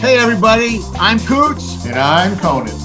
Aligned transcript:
Hey, 0.00 0.16
everybody, 0.16 0.78
I'm 0.94 1.18
Kutz. 1.18 1.84
And 1.84 1.98
I'm 1.98 2.36
Konin. 2.36 2.76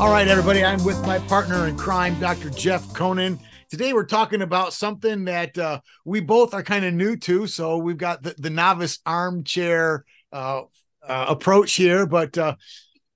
All 0.00 0.10
right, 0.10 0.26
everybody, 0.26 0.64
I'm 0.64 0.82
with 0.84 0.98
my 1.02 1.18
partner 1.18 1.66
in 1.66 1.76
crime, 1.76 2.18
Dr. 2.18 2.48
Jeff 2.48 2.82
Konin. 2.94 3.38
Today, 3.68 3.92
we're 3.92 4.06
talking 4.06 4.40
about 4.40 4.72
something 4.72 5.26
that 5.26 5.58
uh, 5.58 5.80
we 6.06 6.20
both 6.20 6.54
are 6.54 6.62
kind 6.62 6.86
of 6.86 6.94
new 6.94 7.14
to. 7.16 7.46
So, 7.46 7.76
we've 7.76 7.98
got 7.98 8.22
the, 8.22 8.34
the 8.38 8.48
novice 8.48 9.00
armchair 9.04 10.06
uh, 10.32 10.62
uh, 11.06 11.26
approach 11.28 11.74
here, 11.74 12.06
but 12.06 12.38
uh, 12.38 12.56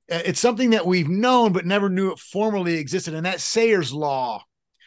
it's 0.07 0.39
something 0.39 0.71
that 0.71 0.85
we've 0.85 1.09
known 1.09 1.55
but 1.55 1.65
never 1.65 1.89
knew 1.89 2.13
it 2.13 2.19
formally 2.19 2.75
existed, 2.75 3.15
and 3.15 3.25
that's 3.25 3.43
Sayre's 3.43 3.91
Law. 3.95 4.45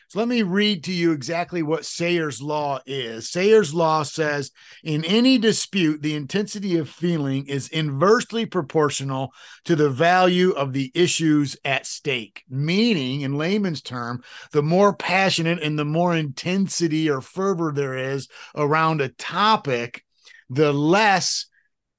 So 0.09 0.17
let 0.17 0.27
me 0.27 0.41
read 0.41 0.85
to 0.85 0.91
you 0.91 1.11
exactly 1.11 1.61
what 1.61 1.85
Sayre's 1.85 2.41
law 2.41 2.79
is. 2.87 3.29
Sayre's 3.29 3.75
law 3.75 4.01
says 4.01 4.49
in 4.83 5.05
any 5.05 5.37
dispute, 5.37 6.01
the 6.01 6.15
intensity 6.15 6.79
of 6.79 6.89
feeling 6.89 7.45
is 7.45 7.67
inversely 7.67 8.47
proportional 8.47 9.31
to 9.65 9.75
the 9.75 9.91
value 9.91 10.49
of 10.49 10.73
the 10.73 10.91
issues 10.95 11.57
at 11.63 11.85
stake. 11.85 12.41
Meaning, 12.49 13.21
in 13.21 13.37
layman's 13.37 13.83
term, 13.83 14.23
the 14.51 14.63
more 14.63 14.95
passionate 14.95 15.61
and 15.61 15.77
the 15.77 15.85
more 15.85 16.15
intensity 16.15 17.07
or 17.07 17.21
fervor 17.21 17.71
there 17.71 17.95
is 17.95 18.27
around 18.55 19.01
a 19.01 19.09
topic, 19.09 20.03
the 20.49 20.73
less 20.73 21.45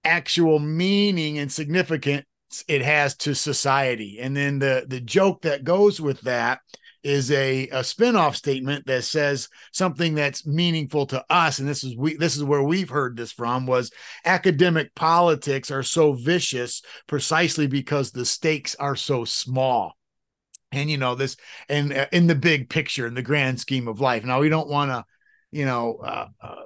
actual 0.02 0.58
meaning 0.58 1.38
and 1.38 1.52
significance 1.52 2.24
it 2.66 2.82
has 2.82 3.14
to 3.18 3.36
society. 3.36 4.18
And 4.20 4.36
then 4.36 4.58
the 4.58 4.84
the 4.88 5.00
joke 5.00 5.42
that 5.42 5.62
goes 5.62 6.00
with 6.00 6.22
that 6.22 6.58
is 7.02 7.30
a, 7.30 7.68
a 7.68 7.82
spin-off 7.82 8.36
statement 8.36 8.86
that 8.86 9.04
says 9.04 9.48
something 9.72 10.14
that's 10.14 10.46
meaningful 10.46 11.06
to 11.06 11.24
us. 11.30 11.58
And 11.58 11.68
this 11.68 11.82
is 11.84 11.96
we 11.96 12.16
this 12.16 12.36
is 12.36 12.44
where 12.44 12.62
we've 12.62 12.90
heard 12.90 13.16
this 13.16 13.32
from 13.32 13.66
was 13.66 13.90
academic 14.24 14.94
politics 14.94 15.70
are 15.70 15.82
so 15.82 16.12
vicious 16.12 16.82
precisely 17.06 17.66
because 17.66 18.10
the 18.10 18.26
stakes 18.26 18.74
are 18.76 18.96
so 18.96 19.24
small. 19.24 19.96
And 20.72 20.90
you 20.90 20.98
know 20.98 21.14
this 21.14 21.36
and 21.68 21.92
uh, 21.92 22.06
in 22.12 22.26
the 22.26 22.34
big 22.34 22.68
picture 22.68 23.06
in 23.06 23.14
the 23.14 23.22
grand 23.22 23.60
scheme 23.60 23.88
of 23.88 24.00
life. 24.00 24.24
Now 24.24 24.40
we 24.40 24.48
don't 24.48 24.68
want 24.68 24.90
to 24.90 25.04
you 25.50 25.64
know 25.64 25.96
uh, 26.04 26.28
uh, 26.40 26.62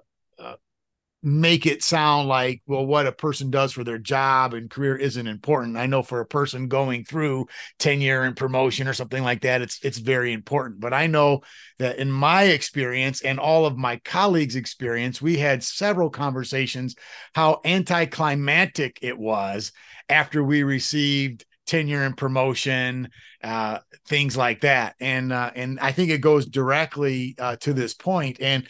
make 1.24 1.64
it 1.64 1.82
sound 1.82 2.28
like 2.28 2.60
well 2.66 2.84
what 2.84 3.06
a 3.06 3.12
person 3.12 3.50
does 3.50 3.72
for 3.72 3.82
their 3.82 3.98
job 3.98 4.52
and 4.52 4.70
career 4.70 4.94
isn't 4.94 5.26
important. 5.26 5.76
I 5.76 5.86
know 5.86 6.02
for 6.02 6.20
a 6.20 6.26
person 6.26 6.68
going 6.68 7.04
through 7.04 7.46
tenure 7.78 8.22
and 8.22 8.36
promotion 8.36 8.86
or 8.86 8.92
something 8.92 9.22
like 9.22 9.40
that 9.40 9.62
it's 9.62 9.82
it's 9.82 9.98
very 9.98 10.32
important. 10.32 10.80
But 10.80 10.92
i 10.92 11.06
know 11.06 11.40
that 11.78 11.98
in 11.98 12.12
my 12.12 12.44
experience 12.44 13.22
and 13.22 13.40
all 13.40 13.64
of 13.64 13.78
my 13.78 13.96
colleagues 14.04 14.54
experience 14.54 15.22
we 15.22 15.38
had 15.38 15.64
several 15.64 16.10
conversations 16.10 16.94
how 17.34 17.60
anticlimactic 17.64 18.98
it 19.00 19.18
was 19.18 19.72
after 20.10 20.44
we 20.44 20.62
received 20.62 21.46
tenure 21.66 22.02
and 22.02 22.16
promotion 22.16 23.08
uh, 23.42 23.78
things 24.06 24.36
like 24.36 24.60
that. 24.60 24.94
And 25.00 25.32
uh, 25.32 25.50
and 25.54 25.80
i 25.80 25.92
think 25.92 26.10
it 26.10 26.20
goes 26.20 26.46
directly 26.46 27.34
uh, 27.38 27.56
to 27.56 27.72
this 27.72 27.94
point. 27.94 28.38
And 28.40 28.68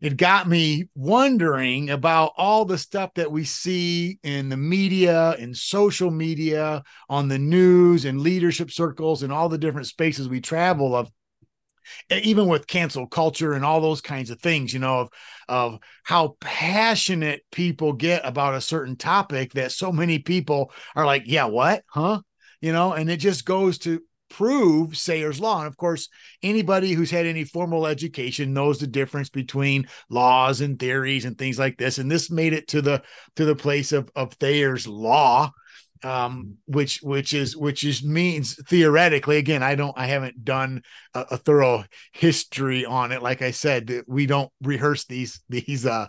it 0.00 0.16
got 0.16 0.48
me 0.48 0.88
wondering 0.94 1.90
about 1.90 2.32
all 2.36 2.64
the 2.64 2.78
stuff 2.78 3.12
that 3.14 3.30
we 3.30 3.44
see 3.44 4.18
in 4.22 4.48
the 4.48 4.56
media 4.56 5.34
in 5.38 5.54
social 5.54 6.10
media 6.10 6.82
on 7.08 7.28
the 7.28 7.38
news 7.38 8.04
and 8.04 8.20
leadership 8.20 8.70
circles 8.70 9.22
and 9.22 9.32
all 9.32 9.48
the 9.48 9.58
different 9.58 9.86
spaces 9.86 10.28
we 10.28 10.40
travel 10.40 10.94
of 10.96 11.10
even 12.10 12.46
with 12.46 12.66
cancel 12.66 13.06
culture 13.06 13.52
and 13.52 13.64
all 13.64 13.80
those 13.80 14.00
kinds 14.00 14.30
of 14.30 14.40
things 14.40 14.72
you 14.72 14.80
know 14.80 15.00
of 15.00 15.08
of 15.48 15.78
how 16.04 16.36
passionate 16.40 17.42
people 17.50 17.92
get 17.92 18.24
about 18.24 18.54
a 18.54 18.60
certain 18.60 18.96
topic 18.96 19.52
that 19.52 19.72
so 19.72 19.90
many 19.90 20.18
people 20.18 20.72
are 20.94 21.04
like 21.06 21.24
yeah 21.26 21.44
what? 21.44 21.82
Huh? 21.88 22.20
You 22.60 22.72
know 22.72 22.92
and 22.92 23.10
it 23.10 23.18
just 23.18 23.44
goes 23.44 23.78
to 23.78 24.02
prove 24.30 24.96
Sayre's 24.96 25.40
law. 25.40 25.58
And 25.58 25.66
of 25.66 25.76
course, 25.76 26.08
anybody 26.42 26.92
who's 26.92 27.10
had 27.10 27.26
any 27.26 27.44
formal 27.44 27.86
education 27.86 28.54
knows 28.54 28.78
the 28.78 28.86
difference 28.86 29.28
between 29.28 29.86
laws 30.08 30.62
and 30.62 30.78
theories 30.78 31.26
and 31.26 31.36
things 31.36 31.58
like 31.58 31.76
this. 31.76 31.98
And 31.98 32.10
this 32.10 32.30
made 32.30 32.54
it 32.54 32.68
to 32.68 32.80
the 32.80 33.02
to 33.36 33.44
the 33.44 33.56
place 33.56 33.92
of 33.92 34.10
of 34.16 34.32
Thayer's 34.34 34.86
law, 34.86 35.50
um, 36.02 36.56
which 36.66 37.00
which 37.02 37.34
is 37.34 37.56
which 37.56 37.84
is 37.84 38.02
means 38.02 38.54
theoretically. 38.68 39.36
Again, 39.36 39.62
I 39.62 39.74
don't 39.74 39.96
I 39.98 40.06
haven't 40.06 40.44
done 40.44 40.82
a, 41.12 41.26
a 41.32 41.36
thorough 41.36 41.84
history 42.12 42.86
on 42.86 43.12
it. 43.12 43.22
Like 43.22 43.42
I 43.42 43.50
said, 43.50 44.02
we 44.06 44.26
don't 44.26 44.50
rehearse 44.62 45.04
these 45.04 45.42
these 45.48 45.84
uh 45.84 46.06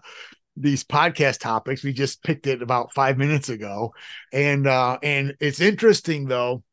these 0.58 0.84
podcast 0.84 1.40
topics. 1.40 1.84
We 1.84 1.94
just 1.94 2.24
picked 2.24 2.46
it 2.46 2.62
about 2.62 2.94
five 2.94 3.18
minutes 3.18 3.50
ago, 3.50 3.94
and 4.32 4.68
uh, 4.68 5.00
and 5.02 5.36
it's 5.40 5.62
interesting 5.62 6.28
though 6.28 6.64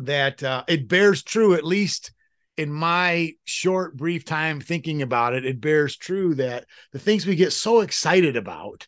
that 0.00 0.42
uh, 0.42 0.64
it 0.68 0.88
bears 0.88 1.22
true, 1.22 1.54
at 1.54 1.64
least 1.64 2.12
in 2.56 2.72
my 2.72 3.32
short, 3.44 3.96
brief 3.96 4.24
time 4.24 4.60
thinking 4.60 5.02
about 5.02 5.34
it, 5.34 5.46
it 5.46 5.60
bears 5.60 5.96
true 5.96 6.34
that 6.34 6.66
the 6.92 6.98
things 6.98 7.26
we 7.26 7.34
get 7.34 7.52
so 7.52 7.80
excited 7.80 8.36
about, 8.36 8.86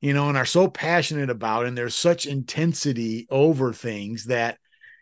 you 0.00 0.12
know, 0.12 0.28
and 0.28 0.36
are 0.36 0.44
so 0.44 0.68
passionate 0.68 1.30
about, 1.30 1.66
and 1.66 1.76
there's 1.76 1.94
such 1.94 2.26
intensity 2.26 3.26
over 3.30 3.72
things 3.72 4.26
that, 4.26 4.58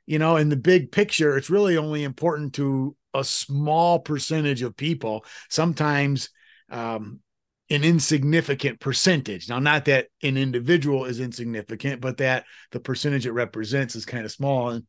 you 0.07 0.19
know, 0.19 0.37
in 0.37 0.49
the 0.49 0.57
big 0.57 0.93
picture, 0.93 1.37
it's 1.37 1.51
really 1.51 1.77
only 1.77 2.05
important 2.05 2.55
to 2.55 2.97
a 3.13 3.25
small 3.25 3.99
percentage 3.99 4.63
of 4.63 4.77
people. 4.77 5.25
Sometimes, 5.49 6.31
um, 6.71 7.21
an 7.69 7.83
insignificant 7.83 8.79
percentage. 8.79 9.49
Now, 9.49 9.59
not 9.59 9.87
that 9.87 10.07
an 10.23 10.37
individual 10.37 11.05
is 11.05 11.19
insignificant, 11.19 12.01
but 12.01 12.19
that 12.19 12.45
the 12.71 12.79
percentage 12.79 13.27
it 13.27 13.33
represents 13.33 13.97
is 13.97 14.07
kind 14.07 14.25
of 14.25 14.31
small. 14.31 14.71
And 14.71 14.85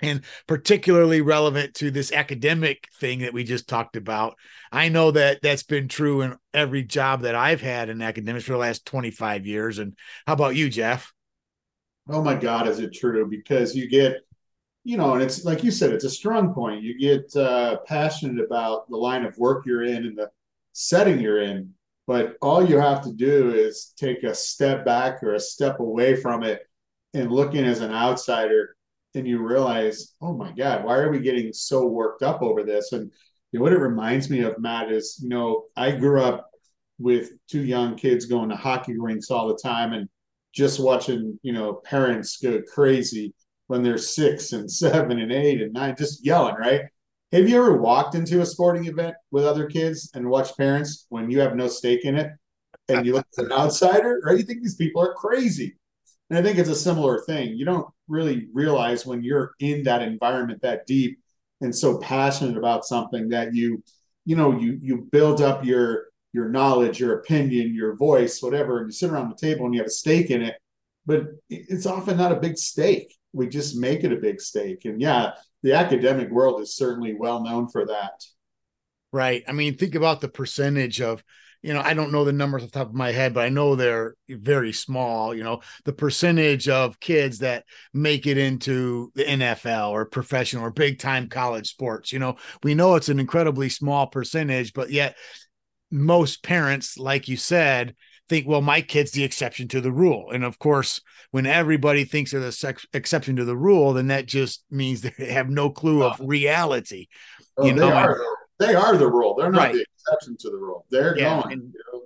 and 0.00 0.22
particularly 0.46 1.20
relevant 1.20 1.74
to 1.74 1.90
this 1.90 2.12
academic 2.12 2.88
thing 3.00 3.20
that 3.20 3.32
we 3.32 3.44
just 3.44 3.68
talked 3.68 3.96
about. 3.96 4.36
I 4.70 4.88
know 4.88 5.10
that 5.12 5.40
that's 5.42 5.62
been 5.62 5.88
true 5.88 6.20
in 6.22 6.36
every 6.52 6.82
job 6.82 7.22
that 7.22 7.34
I've 7.34 7.62
had 7.62 7.88
in 7.88 8.02
academics 8.02 8.44
for 8.44 8.52
the 8.52 8.58
last 8.58 8.84
25 8.84 9.46
years. 9.46 9.78
And 9.78 9.96
how 10.26 10.34
about 10.34 10.56
you, 10.56 10.68
Jeff? 10.68 11.12
Oh 12.08 12.22
my 12.22 12.34
God, 12.34 12.68
is 12.68 12.78
it 12.78 12.92
true? 12.92 13.26
Because 13.28 13.74
you 13.74 13.88
get, 13.88 14.18
you 14.84 14.96
know, 14.96 15.14
and 15.14 15.22
it's 15.22 15.44
like 15.44 15.64
you 15.64 15.70
said, 15.70 15.92
it's 15.92 16.04
a 16.04 16.10
strong 16.10 16.52
point. 16.52 16.82
You 16.82 16.98
get 16.98 17.34
uh, 17.34 17.78
passionate 17.86 18.44
about 18.44 18.88
the 18.88 18.96
line 18.96 19.24
of 19.24 19.36
work 19.38 19.64
you're 19.66 19.82
in 19.82 20.04
and 20.04 20.16
the 20.16 20.30
setting 20.72 21.18
you're 21.18 21.40
in, 21.40 21.72
but 22.06 22.36
all 22.42 22.64
you 22.64 22.78
have 22.78 23.02
to 23.02 23.12
do 23.12 23.52
is 23.52 23.92
take 23.96 24.22
a 24.22 24.34
step 24.34 24.84
back 24.84 25.22
or 25.22 25.34
a 25.34 25.40
step 25.40 25.80
away 25.80 26.14
from 26.14 26.44
it 26.44 26.68
and 27.14 27.32
looking 27.32 27.64
as 27.64 27.80
an 27.80 27.90
outsider 27.90 28.76
and 29.16 29.26
you 29.26 29.38
realize, 29.46 30.14
oh 30.20 30.32
my 30.36 30.52
God, 30.52 30.84
why 30.84 30.98
are 30.98 31.10
we 31.10 31.20
getting 31.20 31.52
so 31.52 31.86
worked 31.86 32.22
up 32.22 32.42
over 32.42 32.62
this? 32.62 32.92
And 32.92 33.10
you 33.52 33.58
know, 33.58 33.62
what 33.62 33.72
it 33.72 33.80
reminds 33.80 34.30
me 34.30 34.40
of, 34.40 34.58
Matt, 34.58 34.90
is 34.90 35.18
you 35.22 35.28
know, 35.28 35.64
I 35.76 35.92
grew 35.92 36.22
up 36.22 36.50
with 36.98 37.30
two 37.50 37.64
young 37.64 37.96
kids 37.96 38.26
going 38.26 38.48
to 38.48 38.56
hockey 38.56 38.98
rinks 38.98 39.30
all 39.30 39.48
the 39.48 39.58
time 39.62 39.92
and 39.92 40.08
just 40.54 40.80
watching, 40.80 41.38
you 41.42 41.52
know, 41.52 41.74
parents 41.84 42.38
go 42.38 42.62
crazy 42.62 43.34
when 43.66 43.82
they're 43.82 43.98
six 43.98 44.52
and 44.52 44.70
seven 44.70 45.18
and 45.18 45.32
eight 45.32 45.60
and 45.60 45.72
nine, 45.72 45.94
just 45.96 46.24
yelling, 46.24 46.54
right? 46.54 46.82
Have 47.32 47.48
you 47.48 47.58
ever 47.58 47.76
walked 47.76 48.14
into 48.14 48.40
a 48.40 48.46
sporting 48.46 48.86
event 48.86 49.14
with 49.30 49.44
other 49.44 49.66
kids 49.66 50.10
and 50.14 50.28
watched 50.28 50.56
parents 50.56 51.06
when 51.08 51.30
you 51.30 51.40
have 51.40 51.56
no 51.56 51.66
stake 51.66 52.04
in 52.04 52.16
it 52.16 52.30
and 52.88 53.04
you 53.04 53.14
look 53.14 53.26
at 53.36 53.44
an 53.44 53.52
outsider, 53.52 54.20
right? 54.24 54.38
You 54.38 54.44
think 54.44 54.62
these 54.62 54.76
people 54.76 55.02
are 55.02 55.14
crazy. 55.14 55.76
And 56.28 56.38
I 56.38 56.42
think 56.42 56.58
it's 56.58 56.68
a 56.68 56.74
similar 56.74 57.20
thing. 57.20 57.56
You 57.56 57.64
don't 57.64 57.86
really 58.08 58.48
realize 58.52 59.06
when 59.06 59.22
you're 59.22 59.52
in 59.60 59.84
that 59.84 60.02
environment 60.02 60.62
that 60.62 60.86
deep 60.86 61.20
and 61.60 61.74
so 61.74 61.98
passionate 61.98 62.56
about 62.56 62.84
something 62.84 63.28
that 63.30 63.54
you, 63.54 63.82
you 64.24 64.36
know, 64.36 64.58
you 64.58 64.78
you 64.82 65.08
build 65.12 65.40
up 65.40 65.64
your 65.64 66.06
your 66.32 66.48
knowledge, 66.48 67.00
your 67.00 67.18
opinion, 67.20 67.74
your 67.74 67.96
voice, 67.96 68.42
whatever, 68.42 68.78
and 68.78 68.88
you 68.88 68.92
sit 68.92 69.10
around 69.10 69.30
the 69.30 69.36
table 69.36 69.64
and 69.64 69.74
you 69.74 69.80
have 69.80 69.86
a 69.86 69.90
stake 69.90 70.30
in 70.30 70.42
it. 70.42 70.56
But 71.06 71.28
it's 71.48 71.86
often 71.86 72.16
not 72.16 72.32
a 72.32 72.40
big 72.40 72.58
stake. 72.58 73.16
We 73.32 73.48
just 73.48 73.76
make 73.76 74.02
it 74.02 74.12
a 74.12 74.16
big 74.16 74.40
stake. 74.40 74.84
And 74.84 75.00
yeah, 75.00 75.32
the 75.62 75.74
academic 75.74 76.30
world 76.30 76.60
is 76.60 76.76
certainly 76.76 77.14
well 77.14 77.42
known 77.42 77.68
for 77.68 77.86
that. 77.86 78.24
Right. 79.12 79.44
I 79.46 79.52
mean, 79.52 79.76
think 79.76 79.94
about 79.94 80.20
the 80.20 80.28
percentage 80.28 81.00
of 81.00 81.22
you 81.66 81.74
know, 81.74 81.80
I 81.80 81.94
don't 81.94 82.12
know 82.12 82.24
the 82.24 82.32
numbers 82.32 82.62
off 82.62 82.70
the 82.70 82.78
top 82.78 82.90
of 82.90 82.94
my 82.94 83.10
head, 83.10 83.34
but 83.34 83.44
I 83.44 83.48
know 83.48 83.74
they're 83.74 84.14
very 84.28 84.72
small. 84.72 85.34
You 85.34 85.42
know, 85.42 85.62
the 85.84 85.92
percentage 85.92 86.68
of 86.68 87.00
kids 87.00 87.40
that 87.40 87.64
make 87.92 88.28
it 88.28 88.38
into 88.38 89.10
the 89.16 89.24
NFL 89.24 89.90
or 89.90 90.04
professional 90.04 90.62
or 90.62 90.70
big 90.70 91.00
time 91.00 91.28
college 91.28 91.68
sports, 91.68 92.12
you 92.12 92.20
know, 92.20 92.36
we 92.62 92.76
know 92.76 92.94
it's 92.94 93.08
an 93.08 93.18
incredibly 93.18 93.68
small 93.68 94.06
percentage, 94.06 94.74
but 94.74 94.92
yet 94.92 95.16
most 95.90 96.44
parents, 96.44 96.98
like 96.98 97.26
you 97.26 97.36
said, 97.36 97.96
think, 98.28 98.46
well, 98.46 98.62
my 98.62 98.80
kid's 98.80 99.10
the 99.10 99.24
exception 99.24 99.66
to 99.66 99.80
the 99.80 99.90
rule. 99.92 100.30
And 100.30 100.44
of 100.44 100.60
course, 100.60 101.00
when 101.32 101.46
everybody 101.46 102.04
thinks 102.04 102.30
they're 102.30 102.40
the 102.40 102.52
sex- 102.52 102.86
exception 102.92 103.34
to 103.36 103.44
the 103.44 103.56
rule, 103.56 103.92
then 103.92 104.06
that 104.06 104.26
just 104.26 104.64
means 104.70 105.00
they 105.18 105.32
have 105.32 105.50
no 105.50 105.70
clue 105.70 106.04
of 106.04 106.20
oh. 106.20 106.26
reality. 106.26 107.08
Oh, 107.56 107.66
you 107.66 107.72
know, 107.72 108.16
they 108.58 108.74
are, 108.74 108.96
the 108.96 109.10
rule. 109.10 109.34
They're 109.34 109.50
not 109.50 109.58
right. 109.58 109.74
the 109.74 109.84
exception 109.94 110.36
to 110.40 110.50
the 110.50 110.56
rule. 110.56 110.86
They're 110.90 111.18
yeah, 111.18 111.42
going. 111.42 111.52
And, 111.52 111.74
you 111.74 111.80
know? 111.92 112.02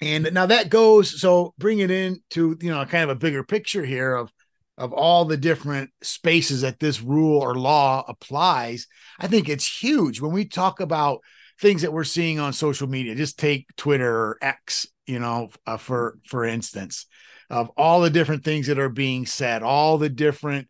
And 0.00 0.34
now 0.34 0.46
that 0.46 0.68
goes 0.68 1.20
so 1.20 1.54
bring 1.58 1.78
it 1.78 1.90
into 1.90 2.58
you 2.60 2.70
know 2.70 2.84
kind 2.84 3.04
of 3.04 3.10
a 3.10 3.14
bigger 3.14 3.44
picture 3.44 3.84
here 3.84 4.16
of 4.16 4.32
of 4.76 4.92
all 4.92 5.24
the 5.24 5.36
different 5.36 5.90
spaces 6.02 6.62
that 6.62 6.80
this 6.80 7.00
rule 7.00 7.40
or 7.40 7.54
law 7.54 8.04
applies. 8.08 8.88
I 9.20 9.28
think 9.28 9.48
it's 9.48 9.82
huge 9.82 10.20
when 10.20 10.32
we 10.32 10.44
talk 10.44 10.80
about 10.80 11.20
things 11.60 11.82
that 11.82 11.92
we're 11.92 12.04
seeing 12.04 12.40
on 12.40 12.52
social 12.52 12.88
media. 12.88 13.14
Just 13.14 13.38
take 13.38 13.66
Twitter 13.76 14.12
or 14.12 14.38
X, 14.42 14.88
you 15.06 15.20
know, 15.20 15.50
uh, 15.66 15.76
for 15.76 16.18
for 16.26 16.44
instance, 16.44 17.06
of 17.48 17.68
all 17.76 18.00
the 18.00 18.10
different 18.10 18.44
things 18.44 18.66
that 18.66 18.80
are 18.80 18.88
being 18.88 19.26
said, 19.26 19.62
all 19.62 19.98
the 19.98 20.08
different 20.08 20.68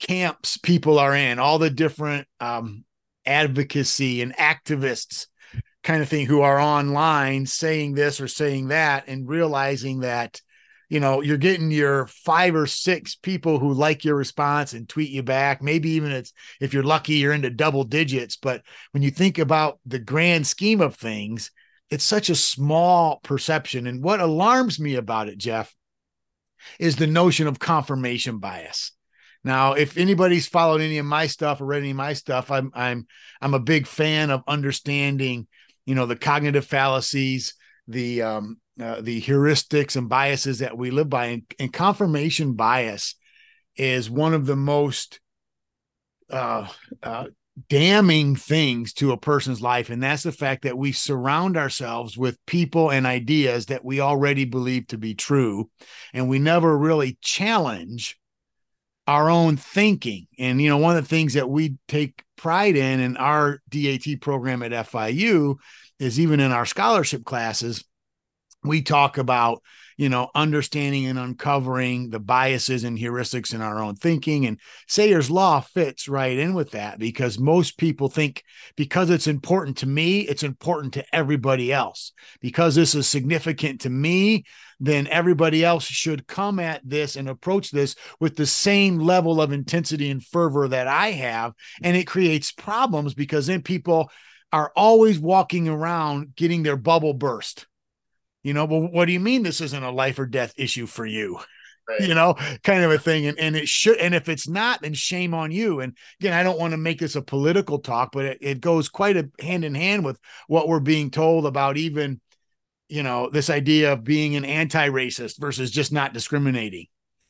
camps 0.00 0.58
people 0.58 0.98
are 0.98 1.14
in, 1.14 1.38
all 1.38 1.58
the 1.58 1.70
different 1.70 2.26
um, 2.40 2.84
advocacy 3.28 4.22
and 4.22 4.34
activists 4.36 5.26
kind 5.84 6.02
of 6.02 6.08
thing 6.08 6.26
who 6.26 6.40
are 6.40 6.58
online 6.58 7.46
saying 7.46 7.94
this 7.94 8.20
or 8.20 8.28
saying 8.28 8.68
that 8.68 9.04
and 9.06 9.28
realizing 9.28 10.00
that 10.00 10.40
you 10.88 10.98
know 11.00 11.20
you're 11.20 11.36
getting 11.36 11.70
your 11.70 12.06
five 12.06 12.54
or 12.54 12.66
six 12.66 13.14
people 13.14 13.58
who 13.58 13.72
like 13.72 14.04
your 14.04 14.16
response 14.16 14.72
and 14.72 14.88
tweet 14.88 15.10
you 15.10 15.22
back. 15.22 15.62
Maybe 15.62 15.90
even 15.90 16.10
it's 16.10 16.32
if 16.60 16.74
you're 16.74 16.82
lucky 16.82 17.14
you're 17.14 17.32
into 17.32 17.50
double 17.50 17.84
digits. 17.84 18.36
But 18.36 18.62
when 18.92 19.02
you 19.02 19.10
think 19.10 19.38
about 19.38 19.78
the 19.86 19.98
grand 19.98 20.46
scheme 20.46 20.80
of 20.80 20.96
things 20.96 21.50
it's 21.90 22.04
such 22.04 22.28
a 22.28 22.34
small 22.34 23.18
perception. 23.22 23.86
And 23.86 24.02
what 24.02 24.20
alarms 24.20 24.78
me 24.78 24.96
about 24.96 25.28
it 25.28 25.38
jeff 25.38 25.74
is 26.78 26.96
the 26.96 27.06
notion 27.06 27.46
of 27.46 27.58
confirmation 27.58 28.38
bias 28.38 28.92
now, 29.48 29.72
if 29.72 29.96
anybody's 29.96 30.46
followed 30.46 30.82
any 30.82 30.98
of 30.98 31.06
my 31.06 31.26
stuff 31.26 31.62
or 31.62 31.64
read 31.64 31.78
any 31.78 31.92
of 31.92 31.96
my 31.96 32.12
stuff, 32.12 32.50
I'm 32.50 32.70
I'm 32.74 33.06
I'm 33.40 33.54
a 33.54 33.58
big 33.58 33.86
fan 33.86 34.28
of 34.28 34.42
understanding, 34.46 35.46
you 35.86 35.94
know, 35.94 36.04
the 36.04 36.16
cognitive 36.16 36.66
fallacies, 36.66 37.54
the 37.86 38.20
um, 38.20 38.58
uh, 38.78 39.00
the 39.00 39.22
heuristics 39.22 39.96
and 39.96 40.06
biases 40.06 40.58
that 40.58 40.76
we 40.76 40.90
live 40.90 41.08
by, 41.08 41.26
and, 41.28 41.42
and 41.58 41.72
confirmation 41.72 42.52
bias 42.52 43.14
is 43.74 44.10
one 44.10 44.34
of 44.34 44.44
the 44.44 44.54
most 44.54 45.18
uh, 46.28 46.68
uh, 47.02 47.28
damning 47.70 48.36
things 48.36 48.92
to 48.92 49.12
a 49.12 49.16
person's 49.16 49.62
life, 49.62 49.88
and 49.88 50.02
that's 50.02 50.24
the 50.24 50.30
fact 50.30 50.64
that 50.64 50.76
we 50.76 50.92
surround 50.92 51.56
ourselves 51.56 52.18
with 52.18 52.36
people 52.44 52.90
and 52.90 53.06
ideas 53.06 53.64
that 53.66 53.82
we 53.82 53.98
already 53.98 54.44
believe 54.44 54.86
to 54.88 54.98
be 54.98 55.14
true, 55.14 55.70
and 56.12 56.28
we 56.28 56.38
never 56.38 56.76
really 56.76 57.16
challenge 57.22 58.18
our 59.08 59.30
own 59.30 59.56
thinking. 59.56 60.26
And, 60.38 60.60
you 60.60 60.68
know, 60.68 60.76
one 60.76 60.94
of 60.94 61.02
the 61.02 61.08
things 61.08 61.32
that 61.32 61.48
we 61.48 61.78
take 61.88 62.22
pride 62.36 62.76
in 62.76 63.00
in 63.00 63.16
our 63.16 63.58
DAT 63.70 64.20
program 64.20 64.62
at 64.62 64.70
FIU 64.70 65.56
is 65.98 66.20
even 66.20 66.40
in 66.40 66.52
our 66.52 66.66
scholarship 66.66 67.24
classes, 67.24 67.82
we 68.62 68.82
talk 68.82 69.16
about, 69.16 69.62
you 69.96 70.10
know, 70.10 70.28
understanding 70.34 71.06
and 71.06 71.18
uncovering 71.18 72.10
the 72.10 72.20
biases 72.20 72.84
and 72.84 72.98
heuristics 72.98 73.54
in 73.54 73.62
our 73.62 73.82
own 73.82 73.96
thinking. 73.96 74.44
And 74.44 74.60
Sayre's 74.86 75.30
Law 75.30 75.60
fits 75.60 76.06
right 76.06 76.36
in 76.36 76.52
with 76.52 76.72
that 76.72 76.98
because 76.98 77.38
most 77.38 77.78
people 77.78 78.10
think 78.10 78.44
because 78.76 79.08
it's 79.08 79.26
important 79.26 79.78
to 79.78 79.86
me, 79.86 80.20
it's 80.20 80.42
important 80.42 80.92
to 80.94 81.14
everybody 81.14 81.72
else. 81.72 82.12
Because 82.42 82.74
this 82.74 82.94
is 82.94 83.08
significant 83.08 83.80
to 83.80 83.90
me, 83.90 84.44
then 84.80 85.06
everybody 85.08 85.64
else 85.64 85.84
should 85.84 86.26
come 86.26 86.60
at 86.60 86.80
this 86.84 87.16
and 87.16 87.28
approach 87.28 87.70
this 87.70 87.96
with 88.20 88.36
the 88.36 88.46
same 88.46 88.98
level 88.98 89.40
of 89.40 89.52
intensity 89.52 90.10
and 90.10 90.24
fervor 90.24 90.68
that 90.68 90.86
I 90.86 91.10
have. 91.12 91.54
And 91.82 91.96
it 91.96 92.06
creates 92.06 92.52
problems 92.52 93.14
because 93.14 93.46
then 93.46 93.62
people 93.62 94.10
are 94.52 94.72
always 94.76 95.18
walking 95.18 95.68
around 95.68 96.34
getting 96.36 96.62
their 96.62 96.76
bubble 96.76 97.14
burst. 97.14 97.66
You 98.42 98.54
know, 98.54 98.64
well, 98.64 98.80
what 98.80 99.06
do 99.06 99.12
you 99.12 99.20
mean 99.20 99.42
this 99.42 99.60
isn't 99.60 99.82
a 99.82 99.90
life 99.90 100.18
or 100.18 100.26
death 100.26 100.54
issue 100.56 100.86
for 100.86 101.04
you? 101.04 101.40
Right. 101.88 102.02
you 102.02 102.14
know, 102.14 102.34
kind 102.64 102.84
of 102.84 102.90
a 102.90 102.98
thing. 102.98 103.26
And, 103.26 103.38
and 103.38 103.56
it 103.56 103.66
should, 103.66 103.96
and 103.96 104.14
if 104.14 104.28
it's 104.28 104.46
not, 104.46 104.82
then 104.82 104.92
shame 104.92 105.32
on 105.32 105.50
you. 105.50 105.80
And 105.80 105.96
again, 106.20 106.34
I 106.34 106.42
don't 106.42 106.58
want 106.58 106.72
to 106.72 106.76
make 106.76 106.98
this 106.98 107.16
a 107.16 107.22
political 107.22 107.78
talk, 107.78 108.10
but 108.12 108.26
it, 108.26 108.38
it 108.42 108.60
goes 108.60 108.90
quite 108.90 109.16
a 109.16 109.30
hand 109.40 109.64
in 109.64 109.74
hand 109.74 110.04
with 110.04 110.20
what 110.48 110.68
we're 110.68 110.80
being 110.80 111.10
told 111.10 111.46
about 111.46 111.78
even 111.78 112.20
you 112.88 113.02
know 113.02 113.28
this 113.30 113.50
idea 113.50 113.92
of 113.92 114.04
being 114.04 114.36
an 114.36 114.44
anti-racist 114.44 115.38
versus 115.38 115.70
just 115.70 115.92
not 115.92 116.12
discriminating 116.12 116.86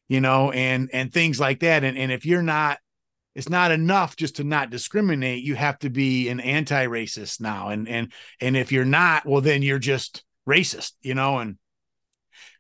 you 0.09 0.21
know 0.21 0.51
and 0.51 0.91
and 0.93 1.13
things 1.13 1.39
like 1.39 1.61
that. 1.61 1.85
And 1.85 1.97
and 1.97 2.11
if 2.11 2.27
you're 2.27 2.43
not 2.43 2.79
it's 3.35 3.49
not 3.49 3.71
enough 3.71 4.17
just 4.17 4.37
to 4.37 4.45
not 4.45 4.71
discriminate 4.71 5.45
you 5.45 5.55
have 5.55 5.79
to 5.81 5.91
be 5.91 6.29
an 6.29 6.41
anti-racist 6.41 7.41
now. 7.41 7.69
And 7.69 7.89
and 7.89 8.13
and 8.41 8.57
if 8.57 8.73
you're 8.73 8.85
not 8.85 9.27
well 9.27 9.41
then 9.41 9.63
you're 9.63 9.79
just 9.79 10.25
racist 10.49 10.93
you 11.03 11.15
know 11.15 11.39
and 11.39 11.57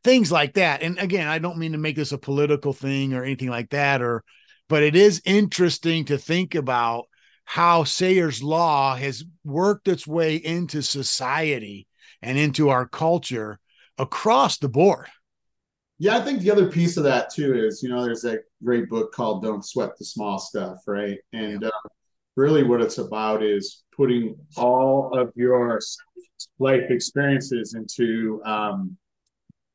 things 0.04 0.30
like 0.30 0.54
that. 0.54 0.82
And 0.82 0.98
again 0.98 1.26
i 1.26 1.38
don't 1.38 1.58
mean 1.58 1.72
to 1.72 1.78
make 1.78 1.96
this 1.96 2.12
a 2.12 2.18
political 2.18 2.72
thing 2.72 3.14
or 3.14 3.24
anything 3.24 3.50
like 3.50 3.70
that 3.70 4.02
or 4.02 4.22
but 4.68 4.82
it 4.82 4.94
is 4.94 5.22
interesting 5.24 6.04
to 6.06 6.18
think 6.18 6.54
about 6.54 7.06
how 7.46 7.82
Sayre's 7.82 8.42
law 8.42 8.94
has 8.94 9.24
worked 9.42 9.88
its 9.88 10.06
way 10.06 10.36
into 10.36 10.82
society 10.82 11.87
and 12.22 12.38
into 12.38 12.68
our 12.68 12.86
culture 12.86 13.58
across 13.98 14.58
the 14.58 14.68
board. 14.68 15.08
Yeah, 15.98 16.16
I 16.16 16.20
think 16.20 16.40
the 16.40 16.50
other 16.50 16.70
piece 16.70 16.96
of 16.96 17.04
that 17.04 17.30
too 17.30 17.54
is, 17.54 17.82
you 17.82 17.88
know, 17.88 18.04
there's 18.04 18.22
that 18.22 18.42
great 18.62 18.88
book 18.88 19.12
called 19.12 19.42
Don't 19.42 19.64
Sweat 19.64 19.98
the 19.98 20.04
Small 20.04 20.38
Stuff, 20.38 20.78
right? 20.86 21.18
And 21.32 21.62
yeah. 21.62 21.68
uh, 21.68 21.88
really 22.36 22.62
what 22.62 22.80
it's 22.80 22.98
about 22.98 23.42
is 23.42 23.82
putting 23.96 24.36
all 24.56 25.18
of 25.18 25.32
your 25.34 25.80
life 26.60 26.90
experiences 26.90 27.74
into 27.74 28.40
um, 28.44 28.96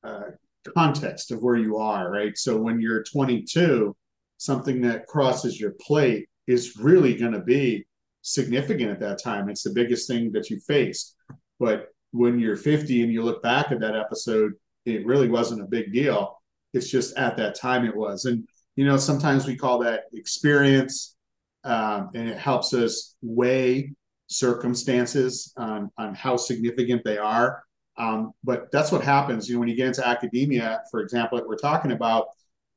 uh, 0.03 0.31
context 0.73 1.31
of 1.31 1.43
where 1.43 1.57
you 1.57 1.77
are, 1.77 2.09
right? 2.09 2.37
So 2.37 2.57
when 2.57 2.79
you're 2.79 3.03
22, 3.03 3.93
something 4.37 4.81
that 4.81 5.07
crosses 5.07 5.59
your 5.59 5.73
plate 5.81 6.29
is 6.47 6.77
really 6.77 7.15
going 7.15 7.33
to 7.33 7.41
be 7.41 7.85
significant 8.21 8.91
at 8.91 8.99
that 9.01 9.21
time. 9.21 9.49
It's 9.49 9.63
the 9.63 9.73
biggest 9.73 10.07
thing 10.07 10.31
that 10.31 10.49
you 10.49 10.59
face. 10.61 11.15
But 11.59 11.89
when 12.13 12.39
you're 12.39 12.55
50 12.55 13.03
and 13.03 13.11
you 13.11 13.23
look 13.23 13.41
back 13.41 13.71
at 13.71 13.79
that 13.79 13.95
episode, 13.95 14.53
it 14.85 15.05
really 15.05 15.29
wasn't 15.29 15.61
a 15.61 15.65
big 15.65 15.91
deal. 15.91 16.39
It's 16.73 16.89
just 16.89 17.17
at 17.17 17.35
that 17.37 17.55
time 17.55 17.85
it 17.85 17.95
was. 17.95 18.25
And, 18.25 18.47
you 18.75 18.85
know, 18.85 18.97
sometimes 18.97 19.47
we 19.47 19.55
call 19.55 19.79
that 19.79 20.03
experience, 20.13 21.15
um, 21.63 22.11
and 22.13 22.29
it 22.29 22.37
helps 22.37 22.73
us 22.73 23.15
weigh 23.21 23.93
circumstances 24.27 25.53
on, 25.57 25.91
on 25.97 26.13
how 26.13 26.37
significant 26.37 27.03
they 27.03 27.17
are. 27.17 27.63
Um, 27.97 28.31
but 28.43 28.71
that's 28.71 28.91
what 28.91 29.03
happens, 29.03 29.47
you 29.47 29.55
know, 29.55 29.59
when 29.59 29.69
you 29.69 29.75
get 29.75 29.87
into 29.87 30.07
academia, 30.07 30.81
for 30.91 31.01
example, 31.01 31.37
that 31.37 31.47
we're 31.47 31.55
talking 31.55 31.91
about, 31.91 32.27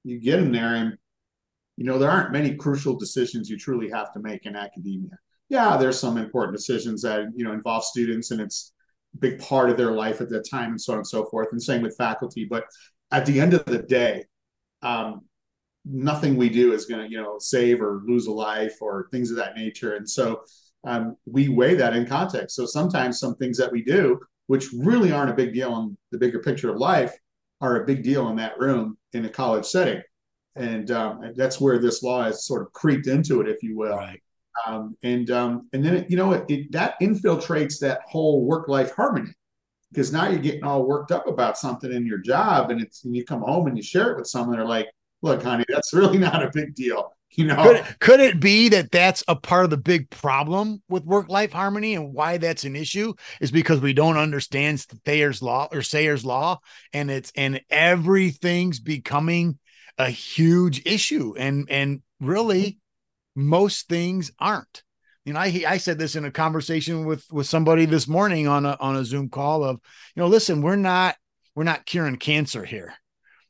you 0.04 0.18
get 0.18 0.38
in 0.38 0.52
there 0.52 0.76
and, 0.76 0.96
you 1.76 1.84
know, 1.84 1.98
there 1.98 2.10
aren't 2.10 2.32
many 2.32 2.54
crucial 2.54 2.96
decisions 2.96 3.50
you 3.50 3.58
truly 3.58 3.90
have 3.90 4.12
to 4.14 4.20
make 4.20 4.46
in 4.46 4.56
academia. 4.56 5.18
Yeah, 5.50 5.76
there's 5.76 5.98
some 5.98 6.16
important 6.16 6.56
decisions 6.56 7.02
that, 7.02 7.26
you 7.34 7.44
know, 7.44 7.52
involve 7.52 7.84
students 7.84 8.30
and 8.30 8.40
it's, 8.40 8.72
big 9.18 9.38
part 9.38 9.70
of 9.70 9.76
their 9.76 9.92
life 9.92 10.20
at 10.20 10.28
that 10.28 10.48
time 10.48 10.70
and 10.70 10.80
so 10.80 10.92
on 10.92 10.98
and 10.98 11.06
so 11.06 11.24
forth. 11.26 11.48
And 11.52 11.62
same 11.62 11.82
with 11.82 11.96
faculty. 11.96 12.46
But 12.48 12.64
at 13.10 13.24
the 13.26 13.40
end 13.40 13.54
of 13.54 13.64
the 13.64 13.78
day 13.78 14.24
um, 14.82 15.22
nothing 15.84 16.36
we 16.36 16.48
do 16.48 16.72
is 16.72 16.86
going 16.86 17.04
to 17.04 17.10
you 17.10 17.20
know 17.20 17.38
save 17.38 17.80
or 17.80 18.02
lose 18.06 18.26
a 18.26 18.32
life 18.32 18.76
or 18.80 19.08
things 19.10 19.30
of 19.30 19.36
that 19.36 19.56
nature. 19.56 19.94
And 19.94 20.08
so 20.08 20.42
um, 20.84 21.16
we 21.26 21.48
weigh 21.48 21.74
that 21.74 21.96
in 21.96 22.06
context. 22.06 22.56
So 22.56 22.66
sometimes 22.66 23.18
some 23.18 23.34
things 23.36 23.56
that 23.58 23.72
we 23.72 23.82
do 23.82 24.20
which 24.46 24.72
really 24.72 25.12
aren't 25.12 25.30
a 25.30 25.34
big 25.34 25.52
deal 25.52 25.76
in 25.78 25.96
the 26.12 26.18
bigger 26.18 26.40
picture 26.40 26.70
of 26.70 26.78
life 26.78 27.16
are 27.60 27.82
a 27.82 27.86
big 27.86 28.02
deal 28.02 28.28
in 28.28 28.36
that 28.36 28.58
room 28.58 28.96
in 29.12 29.24
a 29.24 29.28
college 29.28 29.64
setting. 29.64 30.02
And 30.54 30.90
um, 30.90 31.32
that's 31.36 31.60
where 31.60 31.78
this 31.78 32.02
law 32.02 32.22
has 32.24 32.46
sort 32.46 32.62
of 32.62 32.72
creeped 32.72 33.06
into 33.06 33.40
it 33.40 33.48
if 33.48 33.62
you 33.62 33.76
will. 33.76 33.96
Right. 33.96 34.22
Um, 34.66 34.96
and 35.02 35.30
um, 35.30 35.68
and 35.72 35.84
then 35.84 35.96
it, 35.96 36.10
you 36.10 36.16
know 36.16 36.32
it, 36.32 36.44
it, 36.48 36.72
that 36.72 36.94
infiltrates 37.00 37.78
that 37.80 38.00
whole 38.06 38.44
work 38.44 38.68
life 38.68 38.94
harmony 38.94 39.32
because 39.90 40.12
now 40.12 40.28
you're 40.28 40.40
getting 40.40 40.64
all 40.64 40.84
worked 40.84 41.12
up 41.12 41.26
about 41.26 41.58
something 41.58 41.92
in 41.92 42.06
your 42.06 42.18
job, 42.18 42.70
and 42.70 42.80
it's 42.80 43.04
and 43.04 43.14
you 43.14 43.24
come 43.24 43.40
home 43.40 43.66
and 43.66 43.76
you 43.76 43.82
share 43.82 44.12
it 44.12 44.16
with 44.16 44.26
someone. 44.26 44.56
They're 44.56 44.66
like, 44.66 44.88
"Look, 45.22 45.42
honey, 45.42 45.64
that's 45.68 45.92
really 45.92 46.18
not 46.28 46.42
a 46.42 46.50
big 46.52 46.74
deal." 46.74 47.12
You 47.32 47.46
know, 47.46 47.62
could, 47.62 47.98
could 48.00 48.20
it 48.20 48.40
be 48.40 48.70
that 48.70 48.90
that's 48.90 49.22
a 49.28 49.36
part 49.36 49.64
of 49.64 49.70
the 49.70 49.76
big 49.76 50.08
problem 50.10 50.82
with 50.88 51.04
work 51.04 51.28
life 51.28 51.52
harmony 51.52 51.94
and 51.94 52.14
why 52.14 52.38
that's 52.38 52.64
an 52.64 52.76
issue 52.76 53.12
is 53.40 53.50
because 53.50 53.80
we 53.80 53.92
don't 53.92 54.16
understand 54.16 54.80
Thayer's 55.04 55.42
law 55.42 55.68
or 55.70 55.80
Sayre's 55.80 56.24
law, 56.24 56.60
and 56.92 57.10
it's 57.10 57.32
and 57.36 57.60
everything's 57.68 58.80
becoming 58.80 59.58
a 59.98 60.08
huge 60.08 60.82
issue, 60.86 61.34
and 61.36 61.68
and 61.70 62.02
really 62.20 62.78
most 63.36 63.88
things 63.88 64.32
aren't. 64.38 64.82
You 65.24 65.32
know, 65.32 65.40
I 65.40 65.64
I 65.66 65.76
said 65.78 65.98
this 65.98 66.16
in 66.16 66.24
a 66.24 66.30
conversation 66.30 67.04
with 67.04 67.24
with 67.30 67.46
somebody 67.46 67.84
this 67.84 68.08
morning 68.08 68.46
on 68.48 68.64
a 68.64 68.76
on 68.80 68.96
a 68.96 69.04
Zoom 69.04 69.28
call 69.28 69.64
of, 69.64 69.80
you 70.14 70.22
know, 70.22 70.28
listen, 70.28 70.62
we're 70.62 70.76
not 70.76 71.16
we're 71.54 71.64
not 71.64 71.86
curing 71.86 72.16
cancer 72.16 72.64
here. 72.64 72.94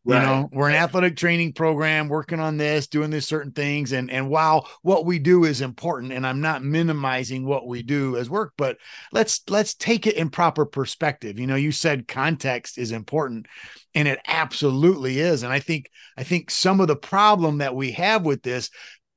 Right. 0.06 0.20
You 0.20 0.26
know, 0.26 0.48
we're 0.52 0.68
an 0.68 0.76
athletic 0.76 1.16
training 1.16 1.54
program 1.54 2.08
working 2.08 2.38
on 2.38 2.58
this, 2.58 2.86
doing 2.86 3.10
these 3.10 3.26
certain 3.26 3.50
things. 3.50 3.92
And 3.92 4.08
and 4.08 4.30
while 4.30 4.68
what 4.82 5.04
we 5.04 5.18
do 5.18 5.44
is 5.44 5.60
important, 5.60 6.12
and 6.12 6.24
I'm 6.24 6.40
not 6.40 6.62
minimizing 6.62 7.44
what 7.44 7.66
we 7.66 7.82
do 7.82 8.16
as 8.16 8.30
work, 8.30 8.52
but 8.56 8.78
let's 9.10 9.42
let's 9.48 9.74
take 9.74 10.06
it 10.06 10.14
in 10.14 10.30
proper 10.30 10.64
perspective. 10.64 11.40
You 11.40 11.48
know, 11.48 11.56
you 11.56 11.72
said 11.72 12.06
context 12.06 12.78
is 12.78 12.92
important, 12.92 13.48
and 13.96 14.06
it 14.06 14.20
absolutely 14.28 15.18
is. 15.18 15.42
And 15.42 15.52
I 15.52 15.58
think 15.58 15.90
I 16.16 16.22
think 16.22 16.52
some 16.52 16.80
of 16.80 16.86
the 16.86 16.94
problem 16.94 17.58
that 17.58 17.74
we 17.74 17.90
have 17.92 18.24
with 18.24 18.42
this, 18.42 18.70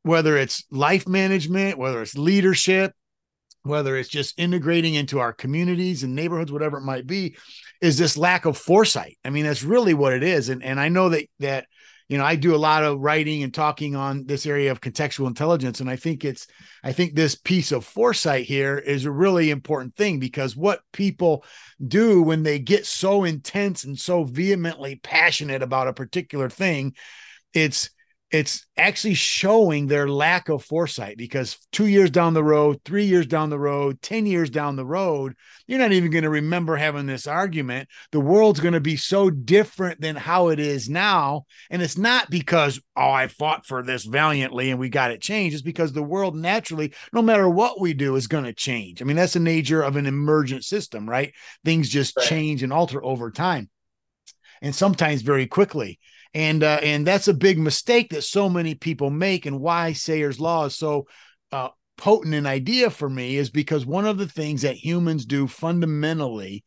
whether 0.04 0.38
it's 0.38 0.64
life 0.72 1.08
management, 1.08 1.78
whether 1.78 2.02
it's 2.02 2.18
leadership, 2.18 2.94
whether 3.64 3.98
it's 3.98 4.10
just 4.10 4.40
integrating 4.40 4.94
into 4.94 5.20
our 5.20 5.34
communities 5.34 6.04
and 6.04 6.16
neighborhoods, 6.16 6.52
whatever 6.52 6.78
it 6.78 6.84
might 6.84 7.06
be, 7.06 7.36
is 7.82 7.98
this 7.98 8.18
lack 8.18 8.46
of 8.46 8.58
foresight. 8.58 9.18
I 9.26 9.30
mean, 9.30 9.46
that's 9.46 9.64
really 9.64 9.94
what 9.94 10.14
it 10.14 10.24
is. 10.24 10.50
And 10.50 10.64
and 10.64 10.80
I 10.80 10.90
know 10.90 11.10
that 11.10 11.26
that 11.40 11.66
you 12.10 12.18
know, 12.18 12.26
I 12.26 12.36
do 12.36 12.56
a 12.56 12.58
lot 12.58 12.84
of 12.84 13.00
writing 13.00 13.44
and 13.44 13.54
talking 13.54 13.96
on 13.96 14.26
this 14.26 14.48
area 14.48 14.72
of 14.72 14.82
contextual 14.82 15.28
intelligence. 15.28 15.80
And 15.80 15.88
I 15.88 15.96
think 15.96 16.26
it's, 16.26 16.48
I 16.84 16.92
think 16.92 17.14
this 17.14 17.36
piece 17.36 17.72
of 17.72 17.86
foresight 17.86 18.46
here 18.46 18.80
is 18.80 19.06
a 19.06 19.12
really 19.12 19.52
important 19.52 19.96
thing 19.96 20.20
because 20.20 20.56
what 20.56 20.82
people 20.92 21.46
do 21.88 22.24
when 22.24 22.42
they 22.42 22.58
get 22.58 22.88
so 22.88 23.26
intense 23.26 23.84
and 23.84 23.98
so 23.98 24.24
vehemently 24.24 25.00
passionate 25.04 25.62
about 25.62 25.88
a 25.88 25.94
particular 25.94 26.50
thing, 26.50 26.96
it's, 27.54 27.92
it's 28.32 28.68
actually 28.78 29.16
showing 29.16 29.88
their 29.88 30.08
lack 30.08 30.50
of 30.50 30.64
foresight 30.64 31.18
because 31.18 31.58
two 31.72 31.88
years 31.88 32.12
down 32.12 32.36
the 32.36 32.44
road, 32.44 32.80
three 32.86 33.06
years 33.06 33.26
down 33.26 33.50
the 33.50 33.58
road, 33.58 34.00
10 34.04 34.28
years 34.28 34.52
down 34.52 34.76
the 34.76 34.86
road, 34.86 35.34
you're 35.66 35.80
not 35.80 35.94
even 35.94 36.12
going 36.12 36.24
to 36.24 36.30
remember 36.30 36.76
having 36.76 37.08
this 37.08 37.26
argument. 37.26 37.90
The 38.12 38.20
world's 38.20 38.60
going 38.60 38.76
to 38.76 38.80
be 38.80 38.98
so 38.98 39.32
different 39.32 40.00
than 40.00 40.16
how 40.16 40.50
it 40.50 40.60
is 40.60 40.88
now. 40.88 41.46
And 41.72 41.82
it's 41.82 41.98
not 41.98 42.30
because, 42.30 42.80
oh, 42.96 43.10
I 43.10 43.28
fought 43.28 43.66
for 43.66 43.82
this 43.82 44.06
valiantly 44.06 44.70
and 44.70 44.80
we 44.80 44.90
got 44.90 45.12
it 45.12 45.22
changed. 45.22 45.56
It's 45.56 45.64
because 45.64 45.94
the 45.94 46.04
world 46.04 46.36
naturally, 46.36 46.94
no 47.12 47.24
matter 47.24 47.50
what 47.50 47.82
we 47.82 47.96
do, 47.96 48.16
is 48.16 48.28
going 48.28 48.44
to 48.44 48.54
change. 48.54 49.02
I 49.02 49.06
mean, 49.06 49.18
that's 49.18 49.34
the 49.34 49.40
nature 49.40 49.82
of 49.82 49.96
an 49.96 50.06
emergent 50.06 50.64
system, 50.64 51.10
right? 51.10 51.34
Things 51.66 51.90
just 51.90 52.16
right. 52.16 52.28
change 52.28 52.62
and 52.62 52.72
alter 52.72 53.04
over 53.04 53.32
time 53.32 53.70
and 54.62 54.76
sometimes 54.76 55.22
very 55.22 55.48
quickly 55.48 56.00
and 56.34 56.64
uh, 56.64 56.80
and 56.84 57.06
that's 57.06 57.28
a 57.28 57.34
big 57.34 57.58
mistake 57.58 58.10
that 58.10 58.24
so 58.24 58.50
many 58.50 58.76
people 58.76 59.10
make 59.10 59.46
and 59.46 59.60
why 59.60 59.92
Sayre's 59.94 60.40
law 60.40 60.66
is 60.66 60.76
so 60.76 61.08
uh, 61.52 61.70
potent 61.98 62.34
an 62.34 62.46
idea 62.46 62.90
for 62.90 63.10
me 63.10 63.36
is 63.36 63.50
because 63.50 63.86
one 63.86 64.06
of 64.06 64.18
the 64.18 64.28
things 64.28 64.62
that 64.62 64.76
humans 64.76 65.26
do 65.26 65.48
fundamentally 65.48 66.64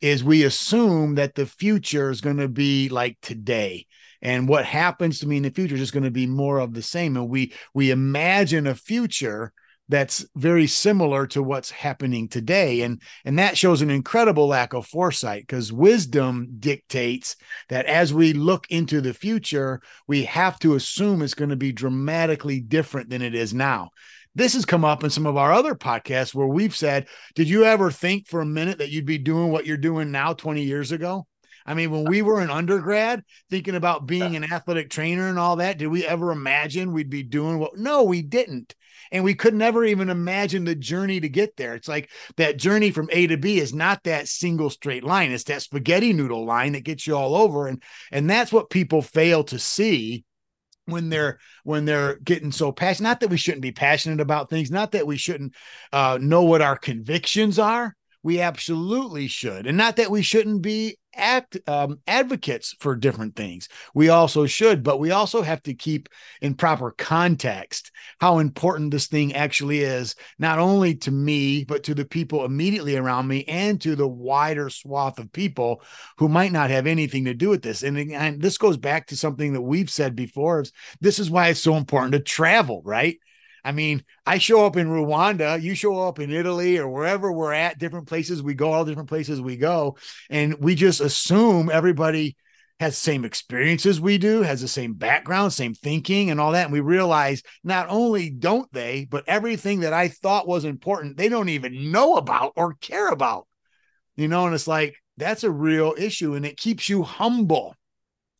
is 0.00 0.24
we 0.24 0.42
assume 0.42 1.14
that 1.14 1.34
the 1.34 1.46
future 1.46 2.10
is 2.10 2.20
going 2.20 2.38
to 2.38 2.48
be 2.48 2.88
like 2.88 3.16
today. 3.22 3.86
And 4.20 4.48
what 4.48 4.64
happens 4.64 5.20
to 5.20 5.28
me 5.28 5.36
in 5.36 5.44
the 5.44 5.50
future 5.50 5.74
is 5.74 5.80
just 5.80 5.92
going 5.92 6.04
to 6.04 6.10
be 6.10 6.26
more 6.26 6.58
of 6.58 6.74
the 6.74 6.82
same. 6.82 7.16
And 7.16 7.28
we 7.28 7.52
we 7.74 7.90
imagine 7.90 8.66
a 8.66 8.74
future 8.74 9.52
that's 9.92 10.24
very 10.34 10.66
similar 10.66 11.26
to 11.26 11.42
what's 11.42 11.70
happening 11.70 12.26
today. 12.26 12.80
And 12.80 13.02
and 13.26 13.38
that 13.38 13.58
shows 13.58 13.82
an 13.82 13.90
incredible 13.90 14.48
lack 14.48 14.72
of 14.72 14.86
foresight 14.86 15.42
because 15.42 15.70
wisdom 15.70 16.48
dictates 16.58 17.36
that 17.68 17.84
as 17.84 18.14
we 18.14 18.32
look 18.32 18.66
into 18.70 19.02
the 19.02 19.12
future 19.12 19.82
we 20.08 20.24
have 20.24 20.58
to 20.60 20.76
assume 20.76 21.20
it's 21.20 21.34
going 21.34 21.50
to 21.50 21.56
be 21.56 21.72
dramatically 21.72 22.58
different 22.58 23.10
than 23.10 23.20
it 23.20 23.34
is 23.34 23.52
now. 23.52 23.90
This 24.34 24.54
has 24.54 24.64
come 24.64 24.82
up 24.82 25.04
in 25.04 25.10
some 25.10 25.26
of 25.26 25.36
our 25.36 25.52
other 25.52 25.74
podcasts 25.74 26.34
where 26.34 26.46
we've 26.46 26.74
said 26.74 27.06
did 27.34 27.50
you 27.50 27.64
ever 27.64 27.90
think 27.90 28.26
for 28.26 28.40
a 28.40 28.46
minute 28.46 28.78
that 28.78 28.88
you'd 28.88 29.04
be 29.04 29.18
doing 29.18 29.52
what 29.52 29.66
you're 29.66 29.76
doing 29.76 30.10
now 30.10 30.32
20 30.32 30.62
years 30.62 30.90
ago 30.90 31.26
I 31.66 31.74
mean, 31.74 31.90
when 31.90 32.04
we 32.04 32.22
were 32.22 32.40
in 32.40 32.50
undergrad 32.50 33.22
thinking 33.50 33.74
about 33.74 34.06
being 34.06 34.36
an 34.36 34.44
athletic 34.44 34.90
trainer 34.90 35.28
and 35.28 35.38
all 35.38 35.56
that, 35.56 35.78
did 35.78 35.88
we 35.88 36.06
ever 36.06 36.32
imagine 36.32 36.92
we'd 36.92 37.10
be 37.10 37.22
doing 37.22 37.58
what? 37.58 37.76
No, 37.76 38.02
we 38.02 38.22
didn't. 38.22 38.74
And 39.10 39.24
we 39.24 39.34
could 39.34 39.54
never 39.54 39.84
even 39.84 40.08
imagine 40.08 40.64
the 40.64 40.74
journey 40.74 41.20
to 41.20 41.28
get 41.28 41.56
there. 41.56 41.74
It's 41.74 41.88
like 41.88 42.10
that 42.36 42.56
journey 42.56 42.90
from 42.90 43.10
A 43.12 43.26
to 43.26 43.36
B 43.36 43.58
is 43.58 43.74
not 43.74 44.02
that 44.04 44.28
single 44.28 44.70
straight 44.70 45.04
line. 45.04 45.32
It's 45.32 45.44
that 45.44 45.62
spaghetti 45.62 46.12
noodle 46.12 46.46
line 46.46 46.72
that 46.72 46.84
gets 46.84 47.06
you 47.06 47.16
all 47.16 47.36
over. 47.36 47.66
And 47.66 47.82
and 48.10 48.28
that's 48.28 48.52
what 48.52 48.70
people 48.70 49.02
fail 49.02 49.44
to 49.44 49.58
see 49.58 50.24
when 50.86 51.08
they're 51.10 51.38
when 51.64 51.84
they're 51.84 52.16
getting 52.16 52.52
so 52.52 52.72
passionate 52.72 53.08
not 53.08 53.20
that 53.20 53.30
we 53.30 53.36
shouldn't 53.36 53.62
be 53.62 53.72
passionate 53.72 54.20
about 54.20 54.50
things 54.50 54.70
not 54.70 54.92
that 54.92 55.06
we 55.06 55.16
shouldn't 55.16 55.54
uh, 55.92 56.18
know 56.20 56.42
what 56.42 56.62
our 56.62 56.76
convictions 56.76 57.58
are 57.58 57.94
we 58.22 58.40
absolutely 58.40 59.26
should 59.26 59.66
and 59.66 59.76
not 59.76 59.96
that 59.96 60.10
we 60.10 60.22
shouldn't 60.22 60.62
be 60.62 60.96
act 61.14 61.58
um, 61.68 61.98
advocates 62.06 62.74
for 62.80 62.96
different 62.96 63.36
things. 63.36 63.68
We 63.94 64.08
also 64.08 64.46
should, 64.46 64.82
but 64.82 65.00
we 65.00 65.10
also 65.10 65.42
have 65.42 65.62
to 65.64 65.74
keep 65.74 66.08
in 66.40 66.54
proper 66.54 66.90
context 66.90 67.90
how 68.20 68.38
important 68.38 68.90
this 68.90 69.06
thing 69.06 69.34
actually 69.34 69.80
is, 69.80 70.14
not 70.38 70.58
only 70.58 70.94
to 70.96 71.10
me, 71.10 71.64
but 71.64 71.84
to 71.84 71.94
the 71.94 72.04
people 72.04 72.44
immediately 72.44 72.96
around 72.96 73.28
me 73.28 73.44
and 73.44 73.80
to 73.82 73.96
the 73.96 74.08
wider 74.08 74.70
swath 74.70 75.18
of 75.18 75.32
people 75.32 75.82
who 76.18 76.28
might 76.28 76.52
not 76.52 76.70
have 76.70 76.86
anything 76.86 77.24
to 77.26 77.34
do 77.34 77.48
with 77.48 77.62
this. 77.62 77.82
And, 77.82 77.98
and 77.98 78.40
this 78.40 78.58
goes 78.58 78.76
back 78.76 79.08
to 79.08 79.16
something 79.16 79.52
that 79.52 79.62
we've 79.62 79.90
said 79.90 80.16
before. 80.16 80.62
Is 80.62 80.72
this 81.00 81.18
is 81.18 81.30
why 81.30 81.48
it's 81.48 81.60
so 81.60 81.76
important 81.76 82.12
to 82.12 82.20
travel, 82.20 82.82
right? 82.84 83.18
I 83.64 83.72
mean, 83.72 84.04
I 84.26 84.38
show 84.38 84.66
up 84.66 84.76
in 84.76 84.88
Rwanda, 84.88 85.60
you 85.60 85.74
show 85.74 86.00
up 86.00 86.18
in 86.18 86.32
Italy 86.32 86.78
or 86.78 86.88
wherever 86.88 87.32
we're 87.32 87.52
at, 87.52 87.78
different 87.78 88.08
places 88.08 88.42
we 88.42 88.54
go, 88.54 88.72
all 88.72 88.84
different 88.84 89.08
places 89.08 89.40
we 89.40 89.56
go, 89.56 89.96
and 90.30 90.54
we 90.58 90.74
just 90.74 91.00
assume 91.00 91.70
everybody 91.70 92.36
has 92.80 92.94
the 92.94 93.00
same 93.00 93.24
experiences 93.24 94.00
we 94.00 94.18
do, 94.18 94.42
has 94.42 94.60
the 94.60 94.68
same 94.68 94.94
background, 94.94 95.52
same 95.52 95.74
thinking, 95.74 96.30
and 96.30 96.40
all 96.40 96.52
that. 96.52 96.64
And 96.64 96.72
we 96.72 96.80
realize 96.80 97.42
not 97.62 97.86
only 97.88 98.30
don't 98.30 98.70
they, 98.72 99.06
but 99.08 99.24
everything 99.28 99.80
that 99.80 99.92
I 99.92 100.08
thought 100.08 100.48
was 100.48 100.64
important, 100.64 101.16
they 101.16 101.28
don't 101.28 101.48
even 101.48 101.92
know 101.92 102.16
about 102.16 102.54
or 102.56 102.74
care 102.74 103.08
about. 103.08 103.46
You 104.16 104.26
know, 104.26 104.46
and 104.46 104.54
it's 104.54 104.66
like 104.66 104.96
that's 105.16 105.44
a 105.44 105.50
real 105.50 105.94
issue, 105.96 106.34
and 106.34 106.44
it 106.44 106.56
keeps 106.56 106.88
you 106.88 107.04
humble. 107.04 107.76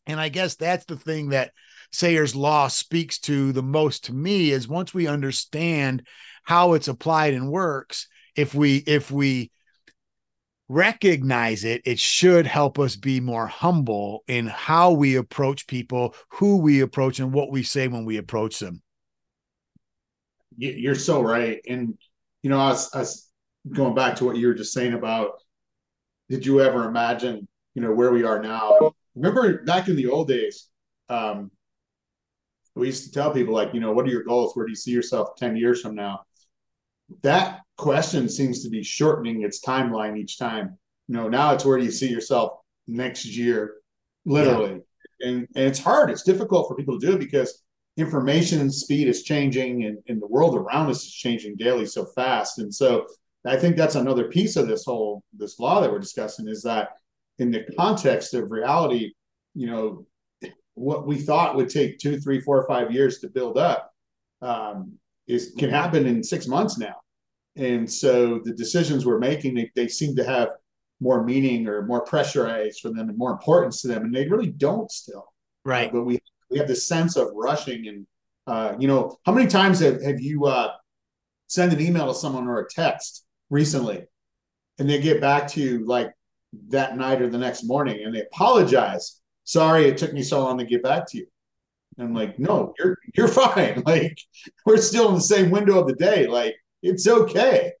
And 0.05 0.19
I 0.19 0.27
guess 0.27 0.55
that's 0.55 0.85
the 0.85 0.97
thing 0.97 1.29
that 1.29 1.51
Sayre's 1.93 2.35
law 2.35 2.67
speaks 2.67 3.19
to 3.19 3.51
the 3.51 3.63
most 3.63 4.05
to 4.05 4.13
me 4.13 4.51
is 4.51 4.67
once 4.67 4.93
we 4.93 5.07
understand 5.07 6.05
how 6.43 6.73
it's 6.73 6.87
applied 6.87 7.33
and 7.33 7.49
works, 7.49 8.07
if 8.35 8.55
we 8.55 8.77
if 8.77 9.11
we 9.11 9.51
recognize 10.69 11.63
it, 11.63 11.83
it 11.85 11.99
should 11.99 12.47
help 12.47 12.79
us 12.79 12.95
be 12.95 13.19
more 13.19 13.45
humble 13.45 14.23
in 14.27 14.47
how 14.47 14.91
we 14.91 15.15
approach 15.15 15.67
people, 15.67 16.15
who 16.29 16.57
we 16.57 16.81
approach, 16.81 17.19
and 17.19 17.31
what 17.31 17.51
we 17.51 17.61
say 17.61 17.87
when 17.87 18.05
we 18.05 18.17
approach 18.17 18.59
them. 18.59 18.81
You're 20.57 20.95
so 20.95 21.21
right. 21.21 21.61
And, 21.67 21.97
you 22.41 22.49
know, 22.49 22.59
I 22.59 22.69
was, 22.69 22.93
I 22.93 22.99
was 22.99 23.29
going 23.71 23.93
back 23.93 24.15
to 24.17 24.25
what 24.25 24.35
you 24.35 24.47
were 24.47 24.53
just 24.53 24.73
saying 24.73 24.93
about 24.93 25.33
did 26.29 26.45
you 26.45 26.61
ever 26.61 26.87
imagine, 26.87 27.47
you 27.75 27.81
know, 27.81 27.91
where 27.91 28.11
we 28.11 28.23
are 28.23 28.41
now? 28.41 28.93
Remember 29.15 29.63
back 29.63 29.87
in 29.87 29.95
the 29.95 30.07
old 30.07 30.27
days, 30.27 30.69
um, 31.09 31.51
we 32.75 32.87
used 32.87 33.05
to 33.05 33.11
tell 33.11 33.31
people 33.31 33.53
like, 33.53 33.73
you 33.73 33.79
know, 33.79 33.91
what 33.91 34.05
are 34.05 34.11
your 34.11 34.23
goals? 34.23 34.55
Where 34.55 34.65
do 34.65 34.71
you 34.71 34.75
see 34.75 34.91
yourself 34.91 35.35
10 35.37 35.55
years 35.55 35.81
from 35.81 35.95
now? 35.95 36.21
That 37.21 37.61
question 37.77 38.29
seems 38.29 38.63
to 38.63 38.69
be 38.69 38.83
shortening 38.83 39.43
its 39.43 39.63
timeline 39.63 40.17
each 40.17 40.39
time. 40.39 40.77
You 41.07 41.15
know, 41.15 41.29
now 41.29 41.53
it's 41.53 41.65
where 41.65 41.77
do 41.77 41.85
you 41.85 41.91
see 41.91 42.09
yourself 42.09 42.53
next 42.87 43.25
year, 43.25 43.75
literally. 44.25 44.81
Yeah. 45.19 45.29
And 45.29 45.47
and 45.55 45.65
it's 45.65 45.79
hard. 45.79 46.09
It's 46.09 46.23
difficult 46.23 46.67
for 46.67 46.75
people 46.75 46.99
to 46.99 47.05
do 47.05 47.13
it 47.13 47.19
because 47.19 47.63
information 47.97 48.59
and 48.61 48.73
speed 48.73 49.07
is 49.07 49.23
changing 49.23 49.85
and, 49.85 49.99
and 50.07 50.21
the 50.21 50.27
world 50.27 50.55
around 50.55 50.89
us 50.89 51.03
is 51.03 51.13
changing 51.13 51.55
daily 51.57 51.85
so 51.85 52.05
fast. 52.05 52.59
And 52.59 52.73
so 52.73 53.05
I 53.45 53.57
think 53.57 53.75
that's 53.75 53.95
another 53.95 54.29
piece 54.29 54.55
of 54.55 54.67
this 54.67 54.85
whole 54.85 55.23
this 55.33 55.59
law 55.59 55.81
that 55.81 55.91
we're 55.91 55.99
discussing 55.99 56.47
is 56.47 56.63
that 56.63 56.89
in 57.39 57.51
the 57.51 57.65
context 57.77 58.33
of 58.33 58.51
reality, 58.51 59.13
you 59.53 59.67
know, 59.67 60.05
what 60.75 61.05
we 61.05 61.17
thought 61.17 61.55
would 61.55 61.69
take 61.69 61.99
two, 61.99 62.19
three, 62.19 62.39
four, 62.41 62.65
five 62.67 62.91
years 62.91 63.19
to 63.19 63.29
build 63.29 63.57
up 63.57 63.93
um, 64.41 64.93
is 65.27 65.53
can 65.57 65.69
happen 65.69 66.05
in 66.05 66.23
six 66.23 66.47
months 66.47 66.77
now. 66.77 66.95
And 67.55 67.89
so 67.89 68.39
the 68.43 68.53
decisions 68.53 69.05
we're 69.05 69.19
making, 69.19 69.53
they, 69.53 69.71
they 69.75 69.87
seem 69.87 70.15
to 70.15 70.23
have 70.23 70.49
more 70.99 71.23
meaning 71.23 71.67
or 71.67 71.83
more 71.83 72.03
pressurized 72.03 72.79
for 72.81 72.89
them 72.89 73.09
and 73.09 73.17
more 73.17 73.31
importance 73.31 73.81
to 73.81 73.87
them. 73.87 74.03
And 74.03 74.15
they 74.15 74.27
really 74.27 74.47
don't 74.47 74.91
still. 74.91 75.25
Right. 75.63 75.89
Uh, 75.89 75.93
but 75.93 76.03
we, 76.03 76.19
we 76.49 76.57
have 76.57 76.67
this 76.67 76.87
sense 76.87 77.15
of 77.15 77.29
rushing 77.33 77.87
and, 77.87 78.07
uh, 78.47 78.75
you 78.79 78.87
know, 78.87 79.17
how 79.25 79.31
many 79.31 79.47
times 79.47 79.79
have, 79.79 80.01
have 80.01 80.19
you 80.19 80.45
uh, 80.45 80.73
sent 81.47 81.73
an 81.73 81.79
email 81.79 82.07
to 82.07 82.15
someone 82.17 82.47
or 82.47 82.59
a 82.59 82.69
text 82.69 83.25
recently 83.49 84.05
and 84.79 84.89
they 84.89 84.99
get 84.99 85.21
back 85.21 85.47
to 85.49 85.61
you 85.61 85.85
like 85.85 86.11
that 86.69 86.97
night 86.97 87.21
or 87.21 87.29
the 87.29 87.37
next 87.37 87.63
morning 87.63 88.03
and 88.03 88.13
they 88.13 88.21
apologize 88.21 89.21
sorry 89.43 89.85
it 89.85 89.97
took 89.97 90.13
me 90.13 90.23
so 90.23 90.43
long 90.43 90.57
to 90.57 90.65
get 90.65 90.83
back 90.83 91.07
to 91.09 91.17
you. 91.17 91.27
And 91.97 92.07
I'm 92.07 92.13
like, 92.13 92.39
no, 92.39 92.73
you're 92.79 92.97
you're 93.15 93.27
fine. 93.29 93.83
Like 93.85 94.17
we're 94.65 94.77
still 94.77 95.09
in 95.09 95.15
the 95.15 95.21
same 95.21 95.51
window 95.51 95.79
of 95.79 95.87
the 95.87 95.95
day. 95.95 96.27
Like 96.27 96.55
it's 96.81 97.07
okay. 97.07 97.73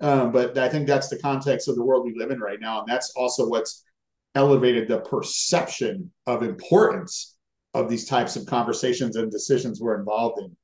Um, 0.00 0.32
but 0.32 0.58
I 0.58 0.68
think 0.68 0.86
that's 0.86 1.08
the 1.08 1.18
context 1.18 1.68
of 1.68 1.76
the 1.76 1.84
world 1.84 2.04
we 2.04 2.14
live 2.16 2.30
in 2.30 2.40
right 2.40 2.60
now, 2.60 2.80
and 2.80 2.88
that's 2.88 3.12
also 3.16 3.48
what's 3.48 3.84
elevated 4.34 4.88
the 4.88 5.00
perception 5.00 6.10
of 6.26 6.42
importance 6.42 7.36
of 7.74 7.88
these 7.88 8.06
types 8.06 8.36
of 8.36 8.46
conversations 8.46 9.16
and 9.16 9.30
decisions 9.30 9.80
we're 9.80 9.98
involved 9.98 10.40
in. 10.40 10.56